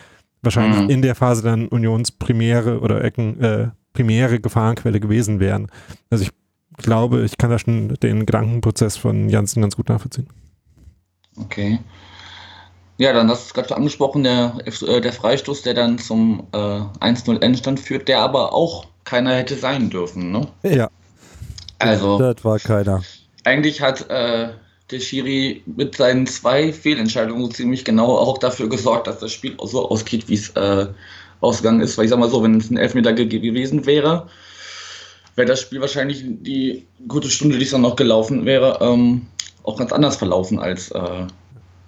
[0.42, 0.90] wahrscheinlich Mhm.
[0.90, 5.68] in der Phase dann Unions primäre oder Ecken, äh, primäre Gefahrenquelle gewesen wären.
[6.10, 6.32] Also ich
[6.78, 10.28] glaube, ich kann da schon den Gedankenprozess von Janssen ganz gut nachvollziehen.
[11.38, 11.80] Okay.
[12.98, 16.48] Ja, dann hast du es gerade schon angesprochen, der, äh, der Freistoß, der dann zum
[16.54, 20.32] äh, 1-0 Endstand führt, der aber auch keiner hätte sein dürfen.
[20.32, 20.48] Ne?
[20.64, 20.90] Ja.
[21.80, 23.04] Also Das war keiner.
[23.44, 24.50] eigentlich hat äh,
[24.92, 29.56] der Schiri mit seinen zwei Fehlentscheidungen so ziemlich genau auch dafür gesorgt, dass das Spiel
[29.58, 30.88] auch so ausgeht, wie es äh,
[31.42, 31.98] ausgegangen ist.
[31.98, 34.28] Weil ich sag mal so, wenn es ein Elfmeter ge gewesen wäre,
[35.36, 39.26] wäre das Spiel wahrscheinlich die gute Stunde, die es dann noch gelaufen wäre, ähm,
[39.64, 41.26] auch ganz anders verlaufen, als, äh,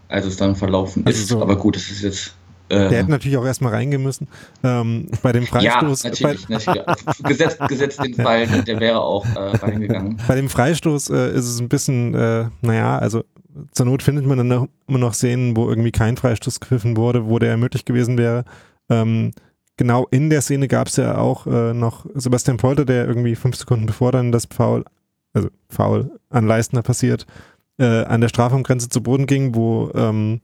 [0.08, 1.28] als es dann verlaufen Also ist.
[1.30, 2.36] so- Aber gut, es ist jetzt.
[2.72, 4.28] Der hätte natürlich auch erstmal reingehen müssen.
[4.64, 6.50] Ähm, bei dem ja, Freistoß, bei, natürlich.
[6.50, 6.84] natürlich.
[7.24, 10.20] Gesetzt, gesetzt den Fall, der wäre auch äh, reingegangen.
[10.28, 13.24] bei dem Freistoß äh, ist es ein bisschen, äh, naja, also
[13.72, 17.28] zur Not findet man dann noch, immer noch Szenen, wo irgendwie kein Freistoß gepfiffen wurde,
[17.28, 18.46] wo der möglich gewesen wäre.
[18.90, 19.32] Ähm,
[19.78, 23.58] genau in der Szene gab es ja auch äh, noch Sebastian Polter, der irgendwie fünf
[23.58, 24.86] Sekunden bevor dann das Foul,
[25.34, 27.28] also Foul an Leistner passiert,
[27.78, 30.42] äh, an der Strafraumgrenze zu Boden ging, wo ähm,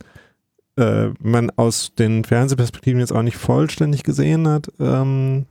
[0.78, 5.46] äh, man aus den Fernsehperspektiven jetzt auch nicht vollständig gesehen hat, ähm,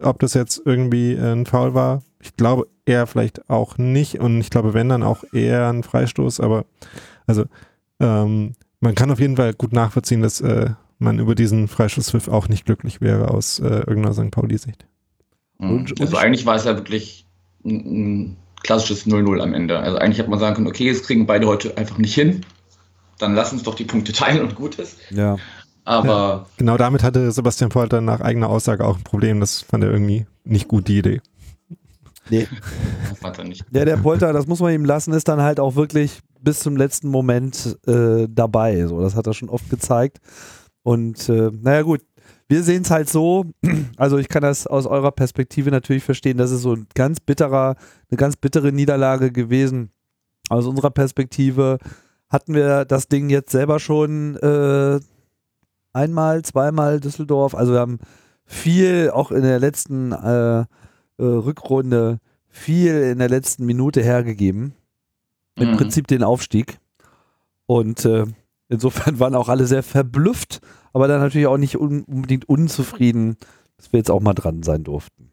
[0.00, 2.02] ob das jetzt irgendwie äh, ein Foul war.
[2.20, 6.40] Ich glaube eher vielleicht auch nicht und ich glaube, wenn dann auch eher ein Freistoß,
[6.40, 6.64] aber
[7.26, 7.44] also
[8.00, 12.48] ähm, man kann auf jeden Fall gut nachvollziehen, dass äh, man über diesen Freistoßpfiff auch
[12.48, 14.30] nicht glücklich wäre aus äh, irgendeiner St.
[14.30, 14.86] Pauli-Sicht.
[15.58, 15.86] Mhm.
[16.00, 17.26] Also eigentlich war es ja wirklich
[17.64, 19.78] ein, ein klassisches 0-0 am Ende.
[19.78, 22.44] Also eigentlich hätte man sagen können, okay, jetzt kriegen beide heute einfach nicht hin.
[23.18, 24.98] Dann lass uns doch die Punkte teilen und gut ist.
[25.10, 25.36] Ja.
[25.84, 29.40] Aber ja, genau damit hatte Sebastian Polter nach eigener Aussage auch ein Problem.
[29.40, 31.20] Das fand er irgendwie nicht gut, die Idee.
[32.28, 32.46] Nee.
[33.08, 33.64] Das fand er nicht.
[33.72, 36.76] Ja, der Polter, das muss man ihm lassen, ist dann halt auch wirklich bis zum
[36.76, 38.86] letzten Moment äh, dabei.
[38.86, 40.18] So, das hat er schon oft gezeigt.
[40.82, 42.02] Und äh, naja, gut.
[42.48, 43.46] Wir sehen es halt so,
[43.96, 47.76] also ich kann das aus eurer Perspektive natürlich verstehen, das ist so ein ganz bitterer,
[48.10, 49.90] eine ganz bittere Niederlage gewesen.
[50.48, 51.78] Aus unserer Perspektive
[52.28, 55.00] hatten wir das Ding jetzt selber schon äh,
[55.92, 57.54] einmal, zweimal Düsseldorf.
[57.54, 57.98] Also wir haben
[58.44, 60.66] viel auch in der letzten äh, äh,
[61.18, 64.74] Rückrunde viel in der letzten Minute hergegeben.
[65.56, 65.76] Im mhm.
[65.76, 66.78] Prinzip den Aufstieg.
[67.66, 68.26] Und äh,
[68.70, 70.60] insofern waren auch alle sehr verblüfft,
[70.94, 73.36] aber dann natürlich auch nicht un unbedingt unzufrieden,
[73.76, 75.30] dass wir jetzt auch mal dran sein durften.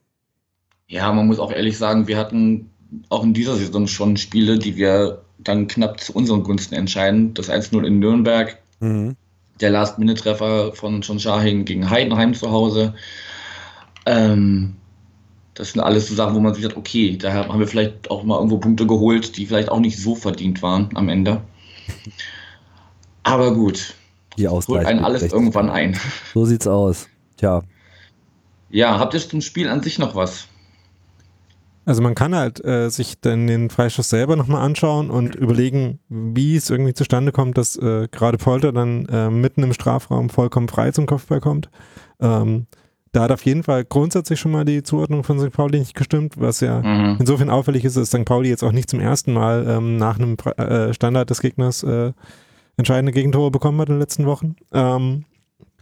[0.88, 2.70] Ja, man muss auch ehrlich sagen, wir hatten
[3.10, 7.34] auch in dieser Saison schon Spiele, die wir dann knapp zu unseren Gunsten entscheiden.
[7.34, 9.16] Das 1-0 in Nürnberg, mhm.
[9.60, 12.96] der Last-Minute-Treffer von John Shahin gegen Heidenheim zu Hause.
[14.06, 14.76] Ähm,
[15.54, 18.24] das sind alles so Sachen, wo man sich sagt, okay, da haben wir vielleicht auch
[18.24, 21.42] mal irgendwo Punkte geholt, die vielleicht auch nicht so verdient waren am Ende.
[23.28, 23.94] Aber gut.
[24.38, 26.00] Die Holt einen alles irgendwann ein.
[26.34, 27.08] So sieht's aus.
[27.38, 27.64] Tja.
[28.70, 30.48] Ja, habt ihr zum Spiel an sich noch was?
[31.86, 36.58] Also man kann halt äh, sich dann den Freischuss selber nochmal anschauen und überlegen, wie
[36.58, 40.92] es irgendwie zustande kommt, dass äh, gerade Polter dann äh, mitten im Strafraum vollkommen frei
[40.92, 41.70] zum Kopfball kommt.
[42.20, 42.68] Ähm,
[43.14, 45.52] da hat auf jeden Fall grundsätzlich schon mal die Zuordnung von St.
[45.52, 47.18] Pauli nicht gestimmt, was ja mhm.
[47.20, 48.26] insofern auffällig ist, dass St.
[48.26, 52.12] Pauli jetzt auch nicht zum ersten Mal ähm, nach einem äh, Standard des Gegners äh,
[52.78, 54.56] entscheidende Gegentore bekommen hat in den letzten Wochen.
[54.72, 55.26] Ähm,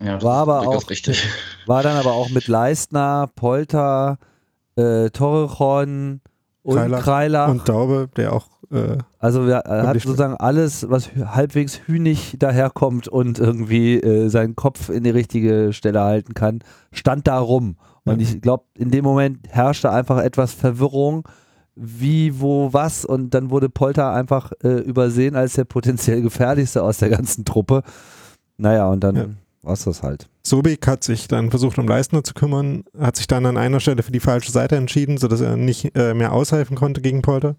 [0.01, 1.27] ja, war aber auch richtig.
[1.67, 4.17] War dann aber auch mit Leistner, Polter,
[4.75, 6.21] äh, Torrejon
[6.63, 7.49] und Kreilach, Kreilach.
[7.49, 13.39] Und Daube, der auch äh, also er hat sozusagen alles, was halbwegs hühnig daherkommt und
[13.39, 16.60] irgendwie äh, seinen Kopf in die richtige Stelle halten kann,
[16.91, 17.77] stand da rum.
[18.03, 18.27] Und ja.
[18.27, 21.27] ich glaube, in dem Moment herrschte einfach etwas Verwirrung,
[21.76, 23.06] wie, wo, was.
[23.06, 27.84] Und dann wurde Polter einfach äh, übersehen als der potenziell gefährlichste aus der ganzen Truppe.
[28.58, 29.26] Naja, und dann ja.
[29.62, 30.30] war es das halt.
[30.44, 34.04] Sobik hat sich dann versucht, um Leistner zu kümmern, hat sich dann an einer Stelle
[34.04, 37.56] für die falsche Seite entschieden, sodass er nicht äh, mehr aushelfen konnte gegen Polter.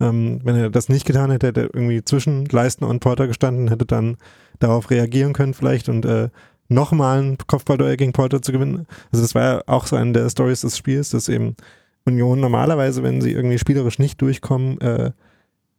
[0.00, 3.68] Ähm, wenn er das nicht getan hätte, hätte er irgendwie zwischen Leistner und Porter gestanden,
[3.68, 4.16] hätte dann
[4.58, 6.30] darauf reagieren können vielleicht und äh,
[6.68, 8.86] nochmal ein Kopfballduell gegen Porter zu gewinnen.
[9.12, 11.56] Also das war ja auch so eine der Stories des Spiels, dass eben
[12.04, 15.10] Union normalerweise, wenn sie irgendwie spielerisch nicht durchkommen, äh,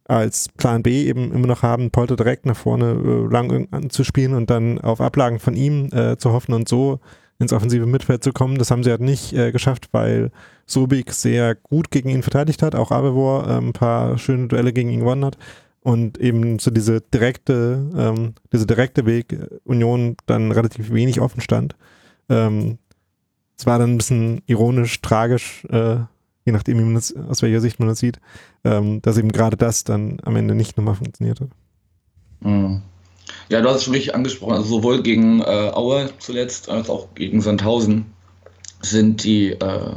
[0.06, 4.50] als Plan B eben immer noch haben, Polter direkt nach vorne äh, lang anzuspielen und
[4.50, 7.00] dann auf Ablagen von ihm äh, zu hoffen und so
[7.40, 8.58] ins offensive Mittelfeld zu kommen.
[8.58, 10.32] Das haben sie halt nicht äh, geschafft, weil
[10.66, 14.90] Sobik sehr gut gegen ihn verteidigt hat, auch Abevor äh, ein paar schöne Duelle gegen
[14.90, 15.38] ihn gewonnen hat
[15.82, 21.42] und eben so diese direkte, ähm, diese direkte Weg äh, Union dann relativ wenig offen
[21.42, 21.76] stand.
[22.30, 22.78] Ähm,
[23.62, 25.98] es war dann ein bisschen ironisch, tragisch, äh,
[26.46, 28.20] je nachdem, das, aus welcher Sicht man das sieht,
[28.64, 31.48] ähm, dass eben gerade das dann am Ende nicht nochmal funktionierte.
[32.40, 32.82] Mhm.
[33.50, 34.54] Ja, du hast es schon richtig angesprochen.
[34.54, 35.44] Also sowohl gegen äh,
[35.74, 38.08] Aue zuletzt als auch gegen Sandhausen
[38.82, 39.94] sind die äh,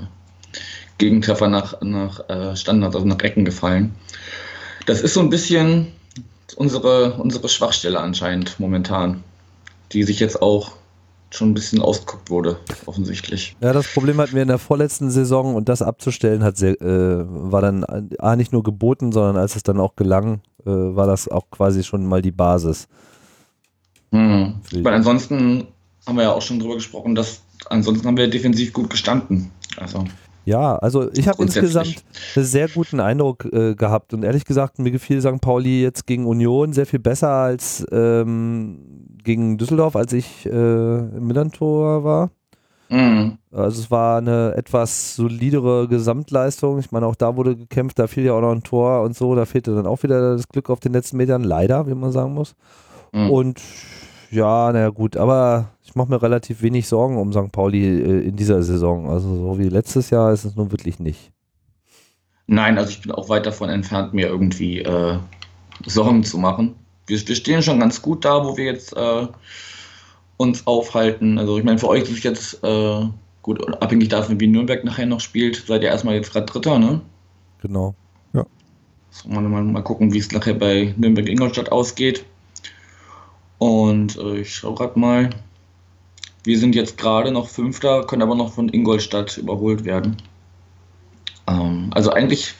[0.98, 3.94] Gegentreffer nach, nach äh, Standards, also nach Ecken gefallen.
[4.84, 5.86] Das ist so ein bisschen
[6.56, 9.24] unsere, unsere Schwachstelle anscheinend momentan,
[9.92, 10.72] die sich jetzt auch
[11.34, 13.56] schon ein bisschen ausgeguckt wurde, offensichtlich.
[13.60, 17.24] Ja, das Problem hatten wir in der vorletzten Saison und das abzustellen hat sehr, äh,
[17.26, 17.84] war dann
[18.18, 21.82] A, nicht nur geboten, sondern als es dann auch gelang, äh, war das auch quasi
[21.82, 22.88] schon mal die Basis.
[24.12, 24.54] Hm.
[24.82, 25.66] Weil ansonsten
[26.06, 29.50] haben wir ja auch schon drüber gesprochen, dass ansonsten haben wir defensiv gut gestanden.
[29.76, 30.04] Also.
[30.44, 32.04] Ja, also ich habe insgesamt
[32.36, 35.40] einen sehr guten Eindruck äh, gehabt und ehrlich gesagt, mir gefiel St.
[35.40, 40.48] Pauli jetzt gegen Union sehr viel besser als ähm, gegen Düsseldorf, als ich äh,
[40.98, 42.30] im Millantor war.
[42.88, 43.38] Mhm.
[43.50, 46.78] Also es war eine etwas solidere Gesamtleistung.
[46.78, 49.34] Ich meine, auch da wurde gekämpft, da fiel ja auch noch ein Tor und so,
[49.34, 52.34] da fehlte dann auch wieder das Glück auf den letzten Metern, leider, wie man sagen
[52.34, 52.54] muss.
[53.12, 53.30] Mhm.
[53.30, 53.62] Und
[54.30, 57.52] ja, naja gut, aber ich mache mir relativ wenig Sorgen um St.
[57.52, 59.08] Pauli äh, in dieser Saison.
[59.08, 61.32] Also so wie letztes Jahr ist es nun wirklich nicht.
[62.46, 65.18] Nein, also ich bin auch weit davon entfernt, mir irgendwie äh,
[65.86, 66.74] Sorgen zu machen.
[67.06, 69.26] Wir, wir, stehen schon ganz gut da, wo wir jetzt äh,
[70.36, 71.38] uns aufhalten.
[71.38, 73.06] Also ich meine, für euch ist es jetzt äh,
[73.42, 77.00] gut, abhängig davon, wie Nürnberg nachher noch spielt, seid ihr erstmal jetzt gerade Dritter, ne?
[77.60, 77.94] Genau.
[78.32, 78.44] Ja.
[79.10, 82.24] So, mal, mal, mal gucken, wie es nachher bei Nürnberg-Ingolstadt ausgeht.
[83.58, 85.30] Und äh, ich schaue gerade mal.
[86.42, 90.16] Wir sind jetzt gerade noch Fünfter, können aber noch von Ingolstadt überholt werden.
[91.46, 92.54] Ähm, also eigentlich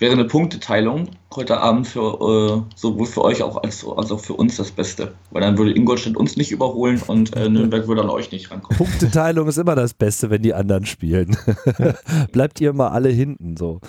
[0.00, 4.32] wäre eine Punkteteilung heute Abend für äh, sowohl für euch auch als, als auch für
[4.32, 5.12] uns das Beste.
[5.30, 8.78] Weil dann würde Ingolstadt uns nicht überholen und äh, Nürnberg würde an euch nicht rankommen.
[8.78, 11.36] Punkteteilung ist immer das Beste, wenn die anderen spielen.
[12.32, 13.80] Bleibt ihr mal alle hinten so.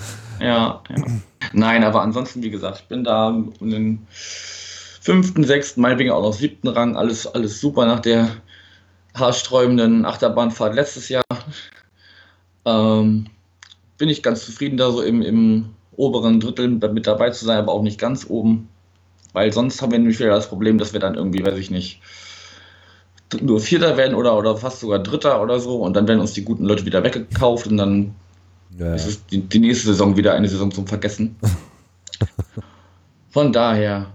[0.41, 1.04] Ja, ja.
[1.54, 6.34] Nein, aber ansonsten, wie gesagt, ich bin da um den fünften, sechsten, meinetwegen auch noch
[6.34, 6.97] siebten Rang.
[6.97, 8.30] Alles, alles super nach der
[9.15, 11.24] haarsträubenden Achterbahnfahrt letztes Jahr.
[12.65, 13.28] Ähm,
[13.97, 15.69] bin ich ganz zufrieden, da so im, im
[16.02, 18.68] oberen Drittel mit dabei zu sein, aber auch nicht ganz oben.
[19.34, 22.02] Weil sonst haben wir nämlich wieder das Problem, dass wir dann irgendwie, weiß ich nicht,
[23.40, 26.44] nur Vierter werden oder, oder fast sogar Dritter oder so und dann werden uns die
[26.44, 28.14] guten Leute wieder weggekauft und dann
[28.78, 31.38] Ja, ist die, die nächste Saison wieder eine Saison zum Vergessen.
[33.30, 34.08] Von daher,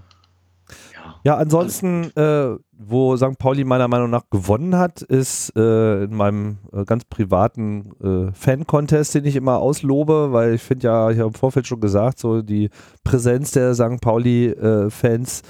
[1.27, 1.37] ja.
[1.37, 3.39] Ansonsten, äh, wo St.
[3.39, 9.15] Pauli meiner Meinung nach gewonnen hat, ist äh, in meinem äh, ganz privaten äh, Fan-Contest,
[9.15, 12.43] den ich immer auslobe, weil ich finde ja, ich habe im Vorfeld schon gesagt, so
[12.43, 12.71] die
[13.05, 14.01] Präsenz der St.
[14.01, 15.43] Pauli-Fans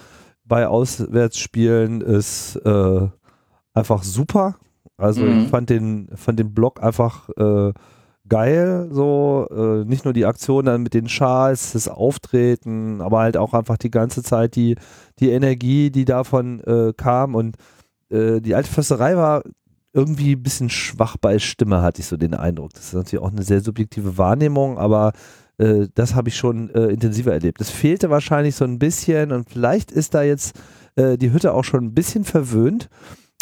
[0.44, 3.08] bei Auswärtsspielen ist äh,
[3.74, 4.54] einfach super.
[4.96, 5.42] Also Mhm.
[5.42, 7.72] ich fand den, fand den Blog einfach äh,
[8.28, 13.36] geil, so äh, nicht nur die Aktion dann mit den Schals, das Auftreten, aber halt
[13.36, 14.76] auch einfach die ganze Zeit die,
[15.18, 17.56] die Energie, die davon äh, kam und
[18.10, 19.42] äh, die alte Försterei war
[19.92, 22.74] irgendwie ein bisschen schwach bei Stimme, hatte ich so den Eindruck.
[22.74, 25.12] Das ist natürlich auch eine sehr subjektive Wahrnehmung, aber
[25.58, 27.60] äh, das habe ich schon äh, intensiver erlebt.
[27.60, 30.58] Es fehlte wahrscheinlich so ein bisschen und vielleicht ist da jetzt
[30.96, 32.88] äh, die Hütte auch schon ein bisschen verwöhnt.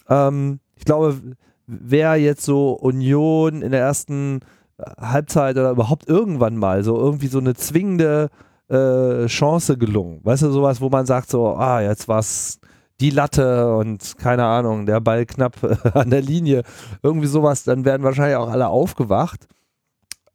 [0.09, 1.21] Ähm, ich glaube,
[1.67, 4.41] wer jetzt so Union in der ersten
[4.79, 8.31] Halbzeit oder überhaupt irgendwann mal so irgendwie so eine zwingende
[8.69, 10.21] äh, Chance gelungen.
[10.23, 12.59] Weißt du, sowas, wo man sagt so, ah, jetzt war's
[13.01, 15.57] die Latte und keine Ahnung, der Ball knapp
[15.95, 16.63] an der Linie.
[17.03, 19.47] Irgendwie sowas, dann werden wahrscheinlich auch alle aufgewacht.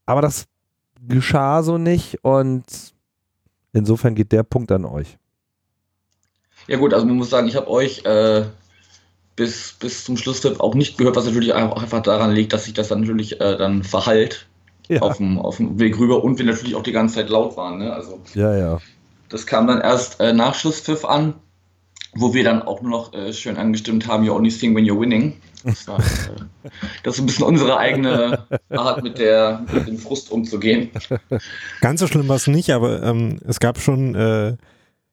[0.05, 0.45] Aber das
[1.01, 2.63] geschah so nicht und
[3.73, 5.17] insofern geht der Punkt an euch.
[6.67, 8.45] Ja gut, also man muss sagen, ich habe euch äh,
[9.39, 12.73] bis, bis zum Schlusspfiff auch nicht gehört, was natürlich auch einfach daran liegt, dass sich
[12.73, 14.47] das dann natürlich äh, dann verhallt
[14.89, 17.55] Ja, auf, dem, auf dem Weg rüber und wir natürlich auch die ganze Zeit laut
[17.55, 17.79] waren.
[17.79, 17.93] Ne?
[17.93, 18.79] Also ja, ja.
[19.29, 21.35] das kam dann erst äh, nach Schlusspfiff an,
[22.13, 24.99] wo wir dann auch nur noch äh, schön angestimmt haben, you only sing when you're
[24.99, 25.37] winning.
[25.63, 26.69] Das, war, äh,
[27.03, 30.89] das ist ein bisschen unsere eigene Art, mit, der, mit dem Frust umzugehen.
[31.79, 34.57] Ganz so schlimm war es nicht, aber ähm, es gab schon äh,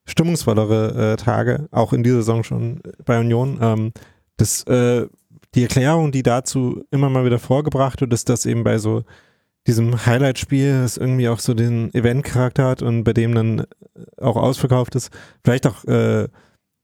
[0.05, 3.59] stimmungsvollere äh, Tage, auch in dieser Saison schon bei Union.
[3.61, 3.93] Ähm,
[4.37, 5.07] das, äh,
[5.55, 9.05] die Erklärung, die dazu immer mal wieder vorgebracht wird, ist, dass eben bei so
[9.67, 13.67] diesem Highlight-Spiel es irgendwie auch so den Event-Charakter hat und bei dem dann
[14.19, 15.11] auch ausverkauft ist.
[15.43, 16.29] Vielleicht auch äh,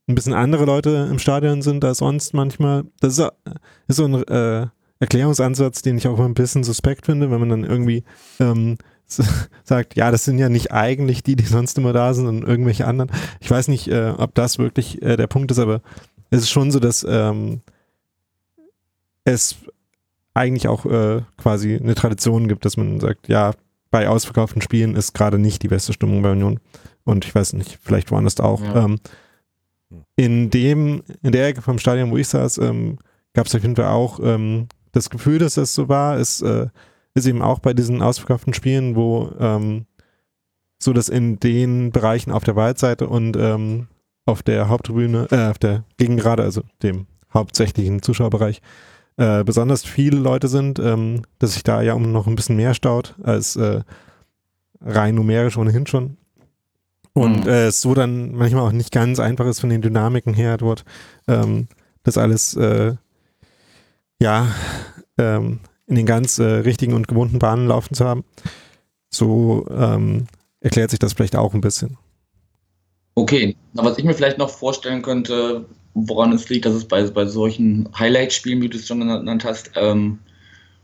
[0.09, 2.85] ein bisschen andere Leute im Stadion sind als sonst manchmal.
[3.01, 3.31] Das ist,
[3.87, 4.67] ist so ein äh,
[4.99, 8.05] Erklärungsansatz, den ich auch immer ein bisschen suspekt finde, wenn man dann irgendwie
[8.41, 8.79] ähm,
[9.65, 12.87] sagt, ja, das sind ja nicht eigentlich die, die sonst immer da sind, sondern irgendwelche
[12.87, 13.11] anderen.
[13.41, 15.83] Ich weiß nicht, äh, ob das wirklich äh, der Punkt ist, aber
[16.33, 17.61] es ist schon so, dass ähm,
[19.25, 19.57] es
[20.35, 23.53] eigentlich auch äh, quasi eine Tradition gibt, dass man sagt, ja,
[23.91, 26.59] bei ausverkauften Spielen ist gerade nicht die beste Stimmung bei Union.
[27.05, 28.63] Und ich weiß nicht, vielleicht woanders auch.
[28.63, 28.87] Ja.
[28.87, 28.99] Ähm,
[30.17, 32.99] in dem, in der Ecke vom Stadion, wo ich saß, ähm,
[33.35, 36.17] gab es auf jeden Fall auch ähm, das Gefühl, dass das so war.
[36.17, 36.69] Es äh,
[37.13, 39.85] ist eben auch bei diesen ausverkauften Spielen, wo ähm,
[40.79, 43.89] so dass in den Bereichen auf der Waldseite und ähm,
[44.25, 48.61] auf der Haupttribüne, äh, auf der Gegengrade, also dem hauptsächlichen Zuschauerbereich,
[49.17, 52.75] äh, besonders viele Leute sind, ähm, dass sich da ja um noch ein bisschen mehr
[52.75, 53.81] staut als äh,
[54.81, 56.17] rein numerisch ohnehin schon.
[57.15, 57.49] Und Mhm.
[57.51, 60.85] äh, es so dann manchmal auch nicht ganz einfach ist von den Dynamiken her dort,
[61.29, 61.69] ähm,
[62.05, 62.95] das alles äh,
[64.21, 64.49] ja
[65.19, 68.25] ähm, in den ganz äh, richtigen und gewohnten Bahnen laufen zu haben.
[69.11, 70.27] So ähm,
[70.61, 71.99] erklärt sich das vielleicht auch ein bisschen.
[73.15, 77.03] Okay, na, was ich mir vielleicht noch vorstellen könnte, woran es liegt, dass es bei,
[77.05, 80.19] bei solchen Highlight-Spielen, wie du es schon genannt hast, ähm,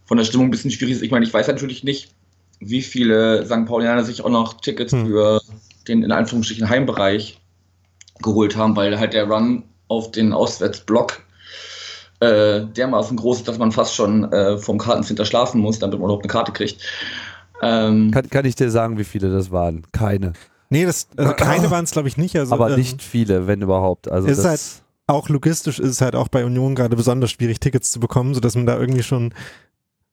[0.05, 1.03] von der Stimmung ein bisschen schwierig ist.
[1.03, 2.13] Ich meine, ich weiß natürlich nicht,
[2.61, 3.67] wie viele St.
[3.67, 5.07] Paulianer sich auch noch Tickets Hm.
[5.07, 5.41] für
[5.87, 7.41] den in Anführungsstrichen Heimbereich
[8.21, 11.23] geholt haben, weil halt der Run auf den Auswärtsblock
[12.21, 16.07] äh, dermaßen groß ist, dass man fast schon äh, vom Kartencenter schlafen muss, damit man
[16.07, 16.83] überhaupt eine Karte kriegt.
[17.63, 19.83] Ähm, Kann, kann ich dir sagen, wie viele das waren?
[19.93, 20.33] Keine.
[20.71, 22.37] Nee, das, also keine waren es, glaube ich, nicht.
[22.37, 24.11] Also, Aber ähm, nicht viele, wenn überhaupt.
[24.11, 27.61] Also Es ist das, auch logistisch ist es halt auch bei Union gerade besonders schwierig,
[27.61, 29.33] Tickets zu bekommen, sodass man da irgendwie schon,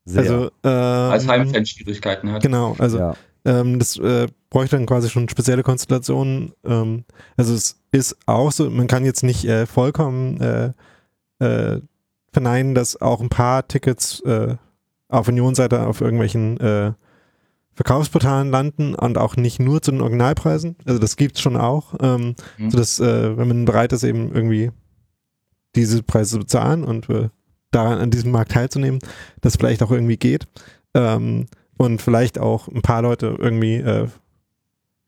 [0.06, 0.22] sehr.
[0.22, 2.42] also ähm, als Heimfan Schwierigkeiten hat.
[2.42, 3.14] Genau, also ja.
[3.44, 6.54] ähm, das äh, bräuchte dann quasi schon spezielle Konstellationen.
[6.64, 7.04] Ähm,
[7.36, 10.72] also es ist auch so, man kann jetzt nicht äh, vollkommen äh,
[11.40, 11.82] äh,
[12.32, 14.56] verneinen, dass auch ein paar Tickets äh,
[15.10, 16.94] auf Union-Seite auf irgendwelchen äh,
[17.76, 20.78] Verkaufsportalen landen und auch nicht nur zu den Originalpreisen.
[20.86, 22.72] Also das gibt's schon auch, ähm, Mhm.
[22.72, 24.72] sodass, äh, wenn man bereit ist, eben irgendwie
[25.76, 27.30] diese Preise zu bezahlen und äh,
[27.72, 29.00] daran an diesem Markt teilzunehmen,
[29.42, 30.48] das vielleicht auch irgendwie geht.
[30.94, 31.48] Ähm,
[31.78, 34.08] und vielleicht auch ein paar Leute irgendwie äh,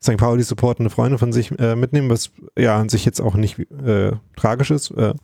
[0.02, 0.18] St.
[0.18, 4.12] Pauli supportende Freunde von sich äh, mitnehmen, was ja an sich jetzt auch nicht äh,
[4.36, 4.90] tragisch ist.
[4.90, 5.14] Äh,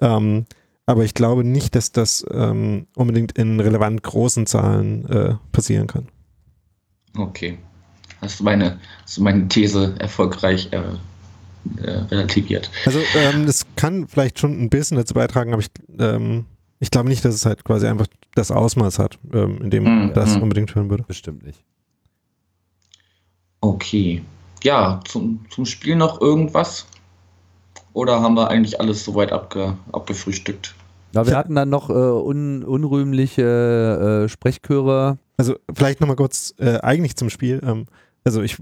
[0.00, 0.44] ähm,
[0.84, 6.08] aber ich glaube nicht, dass das ähm, unbedingt in relevant großen Zahlen äh, passieren kann.
[7.16, 7.58] Okay.
[8.20, 10.82] Hast du meine, hast du meine These erfolgreich äh,
[11.82, 12.70] äh, relativiert?
[12.86, 16.46] Also ähm, das kann vielleicht schon ein bisschen dazu beitragen, aber ich, ähm,
[16.80, 20.14] ich glaube nicht, dass es halt quasi einfach das Ausmaß hat, ähm, in dem Mhm,
[20.14, 20.42] das mhm.
[20.42, 21.04] unbedingt führen würde.
[21.04, 21.62] Bestimmt nicht.
[23.60, 24.22] Okay.
[24.62, 26.86] Ja, zum, zum Spiel noch irgendwas?
[27.92, 30.74] Oder haben wir eigentlich alles soweit abge, abgefrühstückt?
[31.12, 35.18] Ja, wir hatten dann noch äh, un, unrühmliche äh, Sprechchöre.
[35.36, 37.60] Also vielleicht nochmal kurz äh, eigentlich zum Spiel.
[37.64, 37.86] Ähm,
[38.24, 38.56] also ich,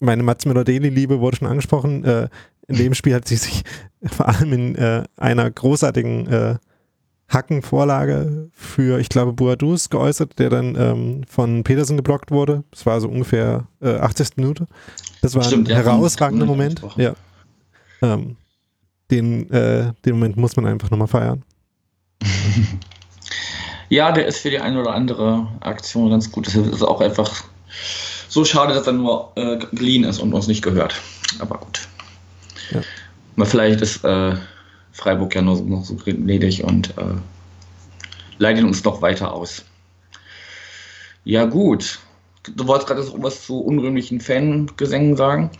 [0.00, 2.04] meine Mats Müller-Deli-Liebe wurde schon angesprochen.
[2.04, 2.28] Äh,
[2.68, 3.62] in dem Spiel hat sie sich
[4.04, 6.56] vor allem in äh, einer großartigen äh,
[7.28, 12.64] Hackenvorlage für, ich glaube, Boadus geäußert, der dann ähm, von Petersen geblockt wurde.
[12.70, 14.36] Das war so ungefähr äh, 80.
[14.36, 14.66] Minute.
[15.20, 16.80] Das war Stimmt, ein herausragender Moment.
[16.96, 17.14] Ja.
[18.00, 18.36] Ähm,
[19.10, 21.42] den, äh, den Moment muss man einfach nochmal feiern.
[23.88, 26.46] Ja, der ist für die eine oder andere Aktion ganz gut.
[26.46, 27.44] Es ist auch einfach
[28.28, 30.94] so schade, dass er nur äh, geliehen ist und uns nicht gehört.
[31.38, 31.88] Aber gut.
[32.70, 32.80] Ja.
[33.36, 34.34] Aber vielleicht ist äh,
[34.92, 37.14] Freiburg ja nur noch so gnädig und äh,
[38.38, 39.64] leitet uns noch weiter aus.
[41.24, 41.98] Ja, gut.
[42.56, 45.50] Du wolltest gerade was zu unrühmlichen Fangesängen sagen?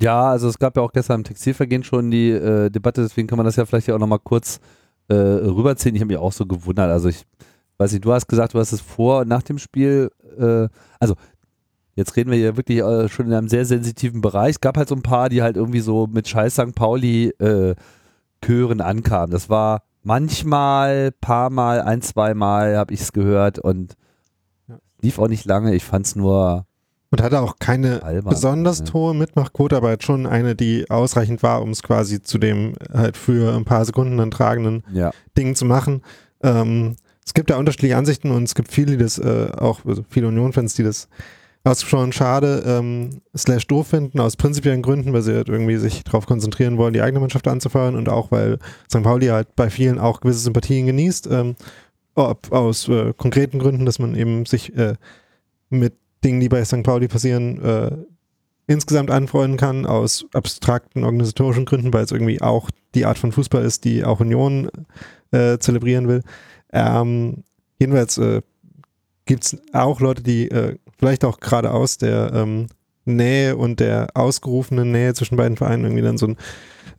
[0.00, 3.38] Ja, also es gab ja auch gestern im Textilvergehen schon die äh, Debatte, deswegen kann
[3.38, 4.60] man das ja vielleicht auch nochmal kurz
[5.08, 5.94] äh, rüberziehen.
[5.94, 6.90] Ich habe mich auch so gewundert.
[6.90, 7.24] Also ich
[7.78, 10.68] weiß nicht, du hast gesagt, du hast es vor und nach dem Spiel, äh,
[11.00, 11.14] also
[11.94, 14.50] jetzt reden wir ja wirklich äh, schon in einem sehr sensitiven Bereich.
[14.52, 16.74] Es gab halt so ein paar, die halt irgendwie so mit Scheiß St.
[16.74, 17.74] Pauli äh,
[18.44, 19.30] Chören ankamen.
[19.30, 23.94] Das war manchmal, paar Mal, ein, zwei Mal habe ich es gehört und
[25.00, 25.74] lief auch nicht lange.
[25.74, 26.66] Ich fand es nur
[27.10, 28.30] Und hatte auch keine albern.
[28.32, 28.92] besonders Ja.
[28.92, 33.16] hohe Mitmachquote, aber halt schon eine, die ausreichend war, um es quasi zu dem halt
[33.16, 35.12] für ein paar Sekunden dann tragenden Ja.
[35.36, 36.02] Ding zu machen.
[36.42, 36.96] Ähm,
[37.26, 40.28] es gibt da unterschiedliche Ansichten und es gibt viele, die das äh, auch, also viele
[40.28, 41.08] Union-Fans, die das
[41.64, 46.26] ausgesprochen schade ähm, slash doof finden, aus prinzipiellen Gründen, weil sie halt irgendwie sich darauf
[46.26, 48.58] konzentrieren wollen, die eigene Mannschaft anzufeuern und auch, weil
[48.88, 49.02] St.
[49.02, 51.56] Pauli halt bei vielen auch gewisse Sympathien genießt, ähm,
[52.14, 54.94] ob aus äh, konkreten Gründen, dass man eben sich äh,
[55.68, 56.84] mit Dingen, die bei St.
[56.84, 57.90] Pauli passieren, äh,
[58.68, 63.64] insgesamt anfreunden kann, aus abstrakten organisatorischen Gründen, weil es irgendwie auch die Art von Fußball
[63.64, 64.70] ist, die auch Union
[65.30, 66.22] äh, zelebrieren will.
[66.72, 67.44] Ähm,
[67.78, 68.42] jedenfalls äh,
[69.24, 72.66] gibt es auch Leute, die äh, vielleicht auch gerade aus der ähm,
[73.04, 76.36] Nähe und der ausgerufenen Nähe zwischen beiden Vereinen irgendwie dann so ein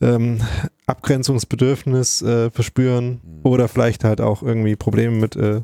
[0.01, 0.39] ähm,
[0.85, 3.39] Abgrenzungsbedürfnis äh, verspüren Mhm.
[3.43, 5.61] oder vielleicht halt auch irgendwie Probleme mit äh,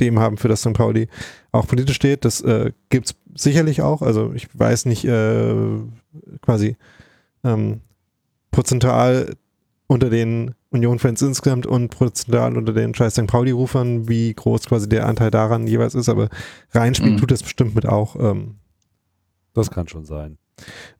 [0.00, 0.72] dem haben, für das St.
[0.72, 1.08] Pauli
[1.52, 2.24] auch politisch steht.
[2.24, 4.02] Das äh, gibt es sicherlich auch.
[4.02, 5.54] Also ich weiß nicht äh,
[6.42, 6.76] quasi
[7.44, 7.80] ähm,
[8.50, 9.36] prozentual
[9.86, 13.26] unter den Union-Fans insgesamt und prozentual unter den scheiß St.
[13.26, 16.28] Pauli-Rufern, wie groß quasi der Anteil daran jeweils ist, aber
[16.72, 17.18] reinspielen Mhm.
[17.18, 18.16] tut das bestimmt mit auch.
[18.16, 18.56] Ähm,
[19.54, 20.38] Das kann schon sein.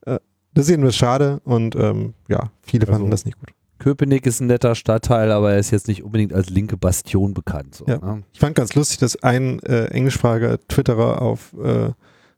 [0.04, 0.18] das
[0.54, 3.50] ist jedenfalls schade und ähm, ja, viele Also- fanden das nicht gut.
[3.78, 7.76] Köpenick ist ein netter Stadtteil, aber er ist jetzt nicht unbedingt als linke Bastion bekannt.
[7.76, 7.98] So, Ja.
[7.98, 8.24] ne?
[8.32, 11.90] Ich fand ganz lustig, dass ein äh, englischsprachiger Twitterer auf äh,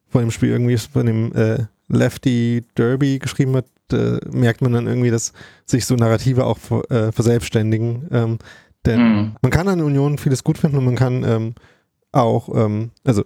[0.09, 4.87] vor dem Spiel irgendwie von dem äh, Lefty Derby geschrieben hat, äh, merkt man dann
[4.87, 5.33] irgendwie, dass
[5.67, 6.59] sich so Narrative auch
[6.91, 8.09] äh, verselbstständigen.
[8.11, 8.39] Ähm,
[8.87, 9.37] denn Hm.
[9.43, 11.55] man kann an Union vieles gut finden und man kann ähm,
[12.13, 13.25] auch, ähm, also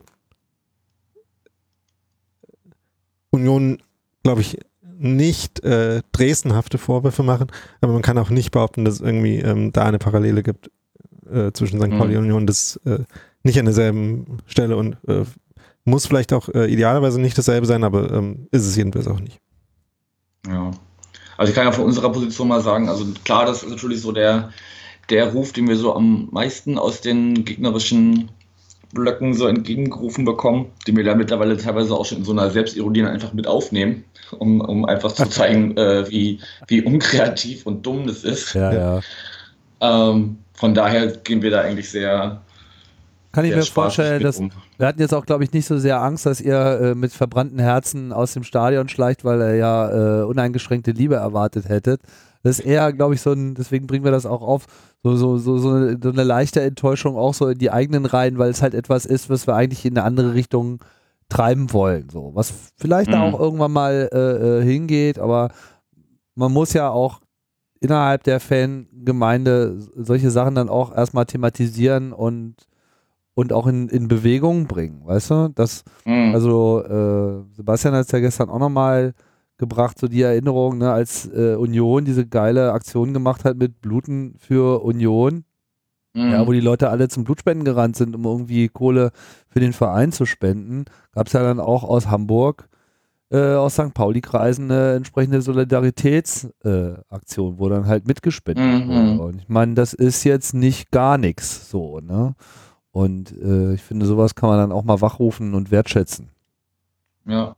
[3.31, 3.79] Union,
[4.23, 4.59] glaube ich,
[4.97, 7.49] nicht äh, dresdenhafte Vorwürfe machen,
[7.81, 10.71] aber man kann auch nicht behaupten, dass es irgendwie ähm, da eine Parallele gibt
[11.31, 11.89] äh, zwischen St.
[11.89, 11.99] Mhm.
[11.99, 12.47] Pauli und Union.
[12.47, 13.01] Das äh,
[13.43, 15.25] nicht an derselben Stelle und äh,
[15.85, 19.41] muss vielleicht auch äh, idealerweise nicht dasselbe sein, aber ähm, ist es jedenfalls auch nicht.
[20.47, 20.71] Ja.
[21.37, 24.13] Also ich kann ja von unserer Position mal sagen, also klar, das ist natürlich so
[24.13, 24.51] der,
[25.11, 28.31] der Ruf, den wir so am meisten aus den gegnerischen
[28.93, 33.03] Blöcken so entgegengerufen bekommen, den wir da mittlerweile teilweise auch schon in so einer Selbstironie
[33.03, 34.05] einfach mit aufnehmen,
[34.39, 38.55] um, um einfach zu zeigen, äh, wie, wie unkreativ und dumm das ist.
[38.55, 39.01] Ja, ja.
[39.81, 42.41] Ähm, von daher gehen wir da eigentlich sehr,
[43.35, 44.51] Kann ich mir vorstellen, dass um.
[44.79, 47.59] wir hatten jetzt auch, glaube ich, nicht so sehr Angst, dass ihr äh, mit verbrannten
[47.59, 52.01] Herzen aus dem Stadion schleicht, weil ihr ja äh, uneingeschränkte Liebe erwartet hättet.
[52.43, 54.67] Das ist eher, glaube ich, so ein, deswegen bringen wir das auch auf,
[55.03, 58.39] so, so, so, so, eine, so eine leichte Enttäuschung auch so in die eigenen Reihen,
[58.39, 60.81] weil es halt etwas ist, was wir eigentlich in eine andere Richtung
[61.31, 62.11] treiben wollen.
[62.11, 63.35] So, was vielleicht da Mhm.
[63.35, 64.19] auch irgendwann mal äh,
[64.61, 65.51] äh, hingeht, aber
[66.35, 67.21] man muss ja auch
[67.81, 72.57] innerhalb der Fangemeinde solche Sachen dann auch erstmal thematisieren und,
[73.35, 75.49] und auch in, in Bewegung bringen, weißt du?
[75.55, 76.35] Das, Mhm.
[76.35, 79.15] also äh, Sebastian hat es ja gestern auch nochmal
[79.59, 84.35] gebracht, so die Erinnerung, ne, als äh, Union diese geile Aktion gemacht hat mit Bluten
[84.39, 85.45] für Union,
[86.17, 86.31] Mhm.
[86.31, 89.11] ja, wo die Leute alle zum Blutspenden gerannt sind, um irgendwie Kohle
[89.49, 92.69] für den Verein zu spenden, gab es ja dann auch aus Hamburg,
[93.31, 93.95] äh, aus St.
[93.95, 98.89] Pauli-Kreisen eine entsprechende Solidaritätsaktion, Aktion, wo dann halt mitgespendet Mhm.
[98.89, 99.23] wurde.
[99.23, 102.35] Und ich meine, das ist jetzt nicht gar nichts so, ne?
[102.95, 106.29] Und äh, ich finde, sowas kann man dann auch mal wachrufen und wertschätzen.
[107.27, 107.57] Ja.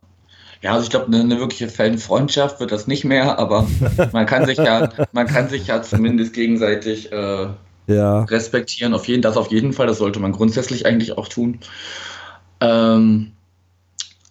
[0.63, 3.67] Ja, also ich glaube, eine, eine wirkliche Fanfreundschaft wird das nicht mehr, aber
[4.13, 7.49] man kann sich ja, man kann sich ja zumindest gegenseitig äh,
[7.87, 8.23] Ja.
[8.25, 8.95] respektieren.
[8.95, 11.59] Auf jeden, das auf jeden Fall, das sollte man grundsätzlich eigentlich auch tun.
[12.63, 13.33] Ähm,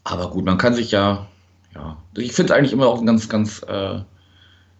[0.03, 1.27] aber gut, man kann sich ja,
[1.75, 3.99] ja, ich finde es eigentlich immer auch ein ganz, ganz, äh,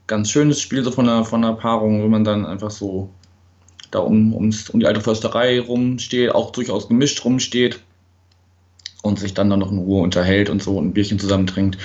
[0.07, 3.11] ganz schönes Spiel so von der, von der Paarung, wenn man dann einfach so
[3.95, 7.79] da um, ums, um die alte Försterei rumsteht, auch durchaus gemischt rumsteht
[9.01, 11.77] und sich dann, dann noch in Ruhe unterhält und so und ein Bierchen zusammen trinkt.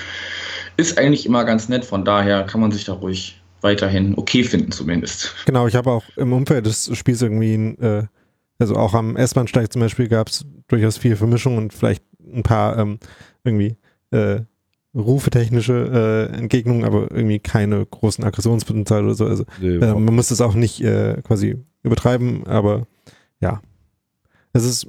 [0.77, 4.71] Ist eigentlich immer ganz nett, von daher kann man sich da ruhig weiterhin okay finden
[4.71, 5.35] zumindest.
[5.45, 8.03] Genau, ich habe auch im Umfeld des Spiels irgendwie, ein, äh,
[8.59, 12.03] also auch am S-Bahnsteig zum Beispiel gab es durchaus viel Vermischung und vielleicht
[12.33, 12.99] ein paar ähm,
[13.43, 13.77] irgendwie
[14.11, 14.41] äh,
[14.93, 19.25] rufetechnische äh, Entgegnungen, aber irgendwie keine großen Aggressionspotenziale oder so.
[19.25, 22.87] Also Nee, äh, man muss das auch nicht äh, quasi übertreiben, aber
[23.39, 23.61] ja.
[24.53, 24.87] Es ist,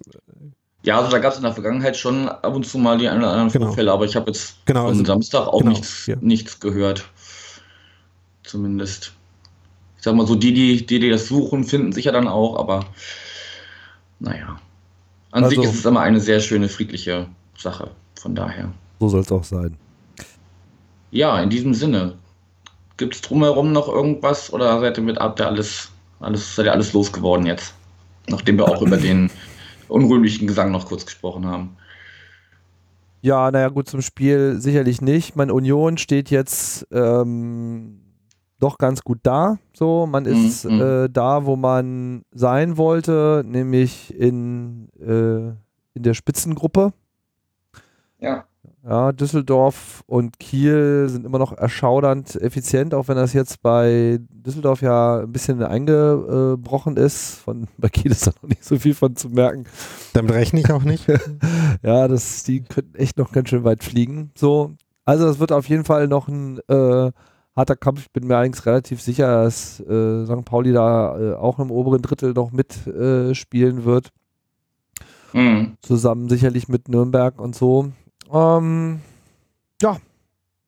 [0.82, 3.18] Ja, also da gab es in der Vergangenheit schon ab und zu mal die ein
[3.18, 3.66] oder anderen Genau.
[3.66, 6.16] Vorfälle, aber ich habe jetzt Genau, am also- Samstag auch genau, nichts, ja.
[6.20, 7.08] nichts gehört.
[8.42, 9.12] Zumindest.
[9.98, 12.58] Ich sag mal so, die, die, die, die das suchen, finden sich ja dann auch,
[12.58, 12.86] aber
[14.18, 14.58] naja.
[15.30, 17.90] An sich Also- ist es immer eine sehr schöne, friedliche Sache.
[18.20, 18.72] Von daher.
[19.00, 19.76] so soll es auch sein.
[21.12, 22.14] Ja, in diesem Sinne.
[22.96, 25.90] Gibt es drumherum noch irgendwas oder seid ihr mit habt ihr alles,
[26.20, 27.74] alles, seid ihr alles losgeworden jetzt?
[28.28, 29.30] Nachdem wir auch über den
[29.88, 31.76] unrühmlichen Gesang noch kurz gesprochen haben.
[33.20, 35.36] Ja, naja, gut, zum Spiel sicherlich nicht.
[35.36, 38.00] Meine Union steht jetzt ähm,
[38.58, 39.58] doch ganz gut da.
[39.74, 40.80] So, man ist Mhm.
[40.80, 45.54] äh, da, wo man sein wollte, nämlich in, äh,
[45.94, 46.92] in der Spitzengruppe.
[48.18, 48.44] Ja.
[48.84, 54.82] Ja, Düsseldorf und Kiel sind immer noch erschaudernd effizient, auch wenn das jetzt bei Düsseldorf
[54.82, 57.36] ja ein bisschen eingebrochen ist.
[57.36, 59.64] Von, bei Kiel ist da noch nicht so viel von zu merken.
[60.14, 61.06] damit rechne ich auch nicht.
[61.82, 64.30] Ja, das, die könnten echt noch ganz schön weit fliegen.
[64.36, 64.72] So,
[65.04, 67.10] also das wird auf jeden Fall noch ein äh,
[67.56, 68.02] harter Kampf.
[68.02, 70.44] Ich bin mir allerdings relativ sicher, dass äh, St.
[70.44, 74.10] Pauli da äh, auch im oberen Drittel noch mitspielen äh, spielen wird.
[75.32, 75.76] Mhm.
[75.80, 77.90] Zusammen sicherlich mit Nürnberg und so.
[78.32, 79.00] Ähm,
[79.82, 79.98] ja,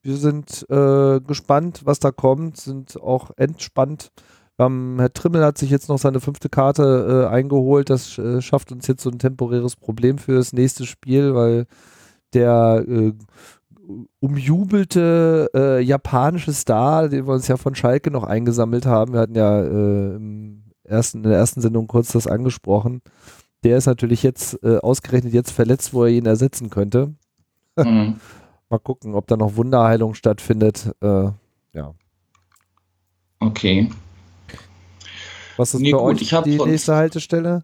[0.02, 4.12] wir sind äh, gespannt, was da kommt, sind auch entspannt.
[4.58, 7.90] Ähm, Herr Trimmel hat sich jetzt noch seine fünfte Karte äh, eingeholt.
[7.90, 11.66] Das äh, schafft uns jetzt so ein temporäres Problem für das nächste Spiel, weil
[12.34, 13.12] der äh,
[14.20, 19.34] umjubelte äh, japanische Star, den wir uns ja von Schalke noch eingesammelt haben, wir hatten
[19.34, 20.18] ja äh,
[20.84, 23.02] ersten, in der ersten Sendung kurz das angesprochen,
[23.62, 27.14] der ist natürlich jetzt äh, ausgerechnet jetzt verletzt, wo er ihn ersetzen könnte.
[27.76, 28.20] Mhm.
[28.70, 30.90] Mal gucken, ob da noch Wunderheilung stattfindet.
[31.00, 31.30] Äh,
[33.40, 33.90] Okay.
[35.58, 37.62] was ist Nee, für gut, euch die nächste Haltestelle?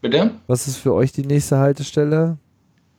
[0.00, 0.30] Bitte?
[0.46, 2.38] Was ist für euch die nächste Haltestelle?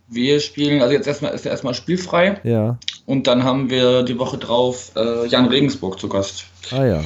[0.10, 2.78] Wir spielen, also jetzt erstmal ist ja erstmal spielfrei Ja.
[3.06, 6.46] und dann haben wir die Woche drauf äh, Jan Regensburg zu Gast.
[6.72, 7.04] Ah ja,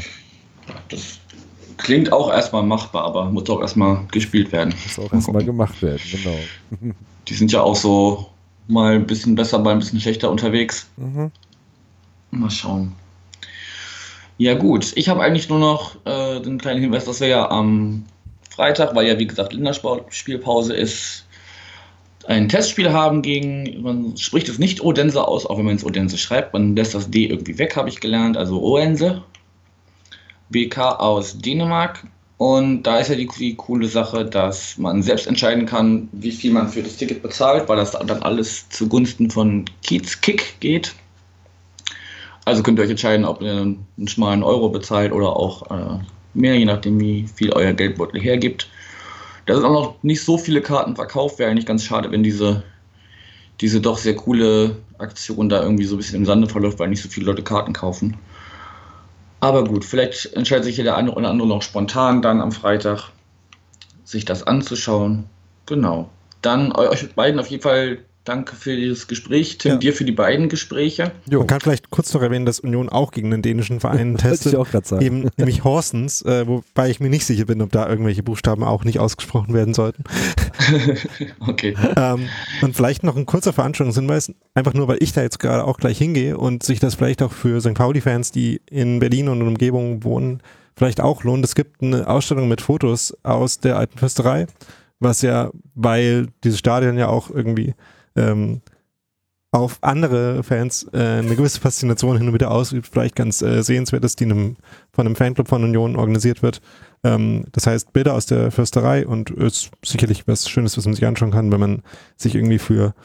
[0.90, 1.20] Das
[1.78, 4.74] klingt auch erstmal machbar, aber muss auch erstmal gespielt werden.
[4.84, 6.94] muss auch erstmal gemacht werden, genau.
[7.28, 8.30] Die sind ja auch so
[8.68, 10.90] mal ein bisschen besser, mal ein bisschen schlechter unterwegs.
[10.98, 11.32] Mhm.
[12.32, 12.94] Mal schauen.
[14.38, 18.06] Ja gut, ich habe eigentlich nur noch äh, den kleinen Hinweis, dass wir ja am
[18.50, 21.26] Freitag, weil ja wie gesagt Länderspielpause ist,
[22.28, 26.18] ein Testspiel haben gegen, man spricht es nicht Odense aus, auch wenn man es Odense
[26.18, 29.24] schreibt, man lässt das D irgendwie weg, habe ich gelernt, also Odense.
[30.50, 32.06] BK aus Dänemark.
[32.38, 36.52] Und da ist ja die, die coole Sache, dass man selbst entscheiden kann, wie viel
[36.52, 40.96] man für das Ticket bezahlt, weil das dann alles zugunsten von Kiez Kick geht.
[42.46, 46.00] Also könnt ihr euch entscheiden, ob ihr einen schmalen Euro bezahlt oder auch äh,
[46.34, 48.68] mehr, je nachdem, wie viel euer Geldbeutel hergibt.
[49.46, 51.40] Da sind auch noch nicht so viele Karten verkauft.
[51.40, 52.64] Wäre eigentlich ganz schade, wenn diese,
[53.62, 57.02] diese doch sehr coole Aktion da irgendwie so ein bisschen im Sande verläuft, weil nicht
[57.02, 58.18] so viele Leute Karten kaufen.
[59.44, 63.10] Aber gut, vielleicht entscheidet sich ja der eine oder andere noch spontan dann am Freitag,
[64.06, 65.26] sich das anzuschauen.
[65.66, 66.10] Genau.
[66.42, 69.58] Dann eu- euch beiden auf jeden Fall Danke für dieses Gespräch.
[69.58, 69.78] Tim, Ja.
[69.78, 71.12] dir für die beiden Gespräche.
[71.30, 74.30] Jo, Man kann vielleicht kurz noch erwähnen, dass Union auch gegen den dänischen Verein wollte
[74.30, 74.54] testet.
[74.54, 75.06] ich auch gerade sagen.
[75.06, 78.86] Eben, nämlich Horsens, äh, wobei ich mir nicht sicher bin, ob da irgendwelche Buchstaben auch
[78.86, 80.04] nicht ausgesprochen werden sollten.
[81.48, 81.76] Okay.
[81.98, 82.28] ähm,
[82.62, 85.98] und vielleicht noch ein kurzer Veranstaltungshinweis, einfach nur, weil ich da jetzt gerade auch gleich
[85.98, 87.74] hingehe und sich das vielleicht auch für St.
[87.74, 90.42] Pauli-Fans, die in Berlin und Umgebung wohnen,
[90.76, 91.44] vielleicht auch lohnt.
[91.44, 94.48] Es gibt eine Ausstellung mit Fotos aus der alten Fürsterei,
[95.00, 97.74] was ja, weil dieses Stadion ja auch irgendwie
[98.16, 98.62] ähm,
[99.54, 104.04] auf andere Fans äh, eine gewisse Faszination hin und wieder ausübt, vielleicht ganz äh, sehenswert
[104.04, 104.58] ist, die einem,
[104.92, 106.60] von einem Fanclub von Union organisiert wird.
[107.04, 111.06] Ähm, das heißt, Bilder aus der Fürsterei und ist sicherlich was Schönes, was man sich
[111.06, 111.84] anschauen kann, wenn man
[112.18, 112.96] sich irgendwie für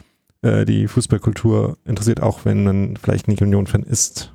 [0.41, 4.33] äh, die Fußballkultur interessiert, auch wenn man vielleicht nicht Union-Fan ist.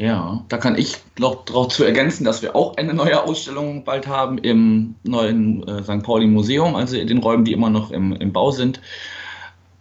[0.00, 4.06] Ja, da kann ich noch darauf zu ergänzen, dass wir auch eine neue Ausstellung bald
[4.06, 6.02] haben im neuen äh, St.
[6.02, 8.80] Pauli Museum, also in den Räumen, die immer noch im, im Bau sind,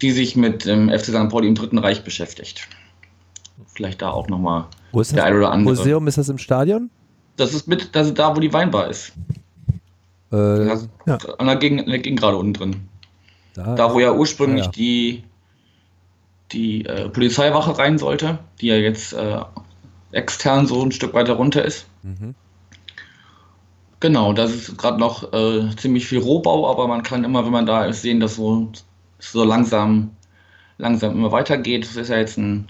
[0.01, 1.29] die sich mit dem FC St.
[1.29, 2.67] Pauli im Dritten Reich beschäftigt.
[3.67, 5.73] Vielleicht da auch nochmal der das ein oder andere.
[5.75, 6.05] Museum?
[6.07, 6.89] Ist das im Stadion?
[7.37, 9.13] Das ist mit, das ist da, wo die Weinbar ist.
[10.33, 10.77] Äh, Ja.
[11.37, 12.75] An der Gegend, in der Gegend gerade unten drin.
[13.53, 14.71] da, Da, wo ja ursprünglich Ah, ja.
[14.71, 15.23] die,
[16.51, 19.39] die äh, Polizeiwache rein sollte, die ja jetzt äh,
[20.11, 21.85] extern so ein Stück weiter runter ist.
[22.03, 22.35] Mhm.
[23.99, 27.65] Genau, das ist gerade noch äh, ziemlich viel Rohbau, aber man kann immer, wenn man
[27.65, 28.71] da ist, sehen, dass so,
[29.19, 30.11] so langsam,
[30.77, 31.83] langsam immer weitergeht.
[31.83, 32.67] Das ist ja jetzt ein,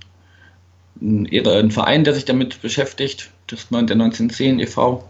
[0.99, 5.03] ein, ein Verein, der sich damit beschäftigt, das der 1910 e.V.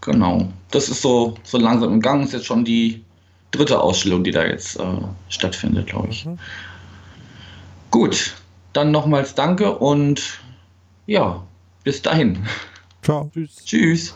[0.00, 2.20] Genau, das ist so, so langsam im Gang.
[2.20, 3.04] Das ist jetzt schon die
[3.50, 4.84] dritte Ausstellung, die da jetzt äh,
[5.28, 6.24] stattfindet, glaube ich.
[6.24, 6.38] Mhm.
[7.90, 8.36] Gut,
[8.72, 10.40] dann nochmals danke und
[11.10, 11.44] ja,
[11.82, 12.38] bis dahin.
[13.02, 13.28] Ciao.
[13.34, 13.56] Tschüss.
[13.64, 14.14] Tschüss.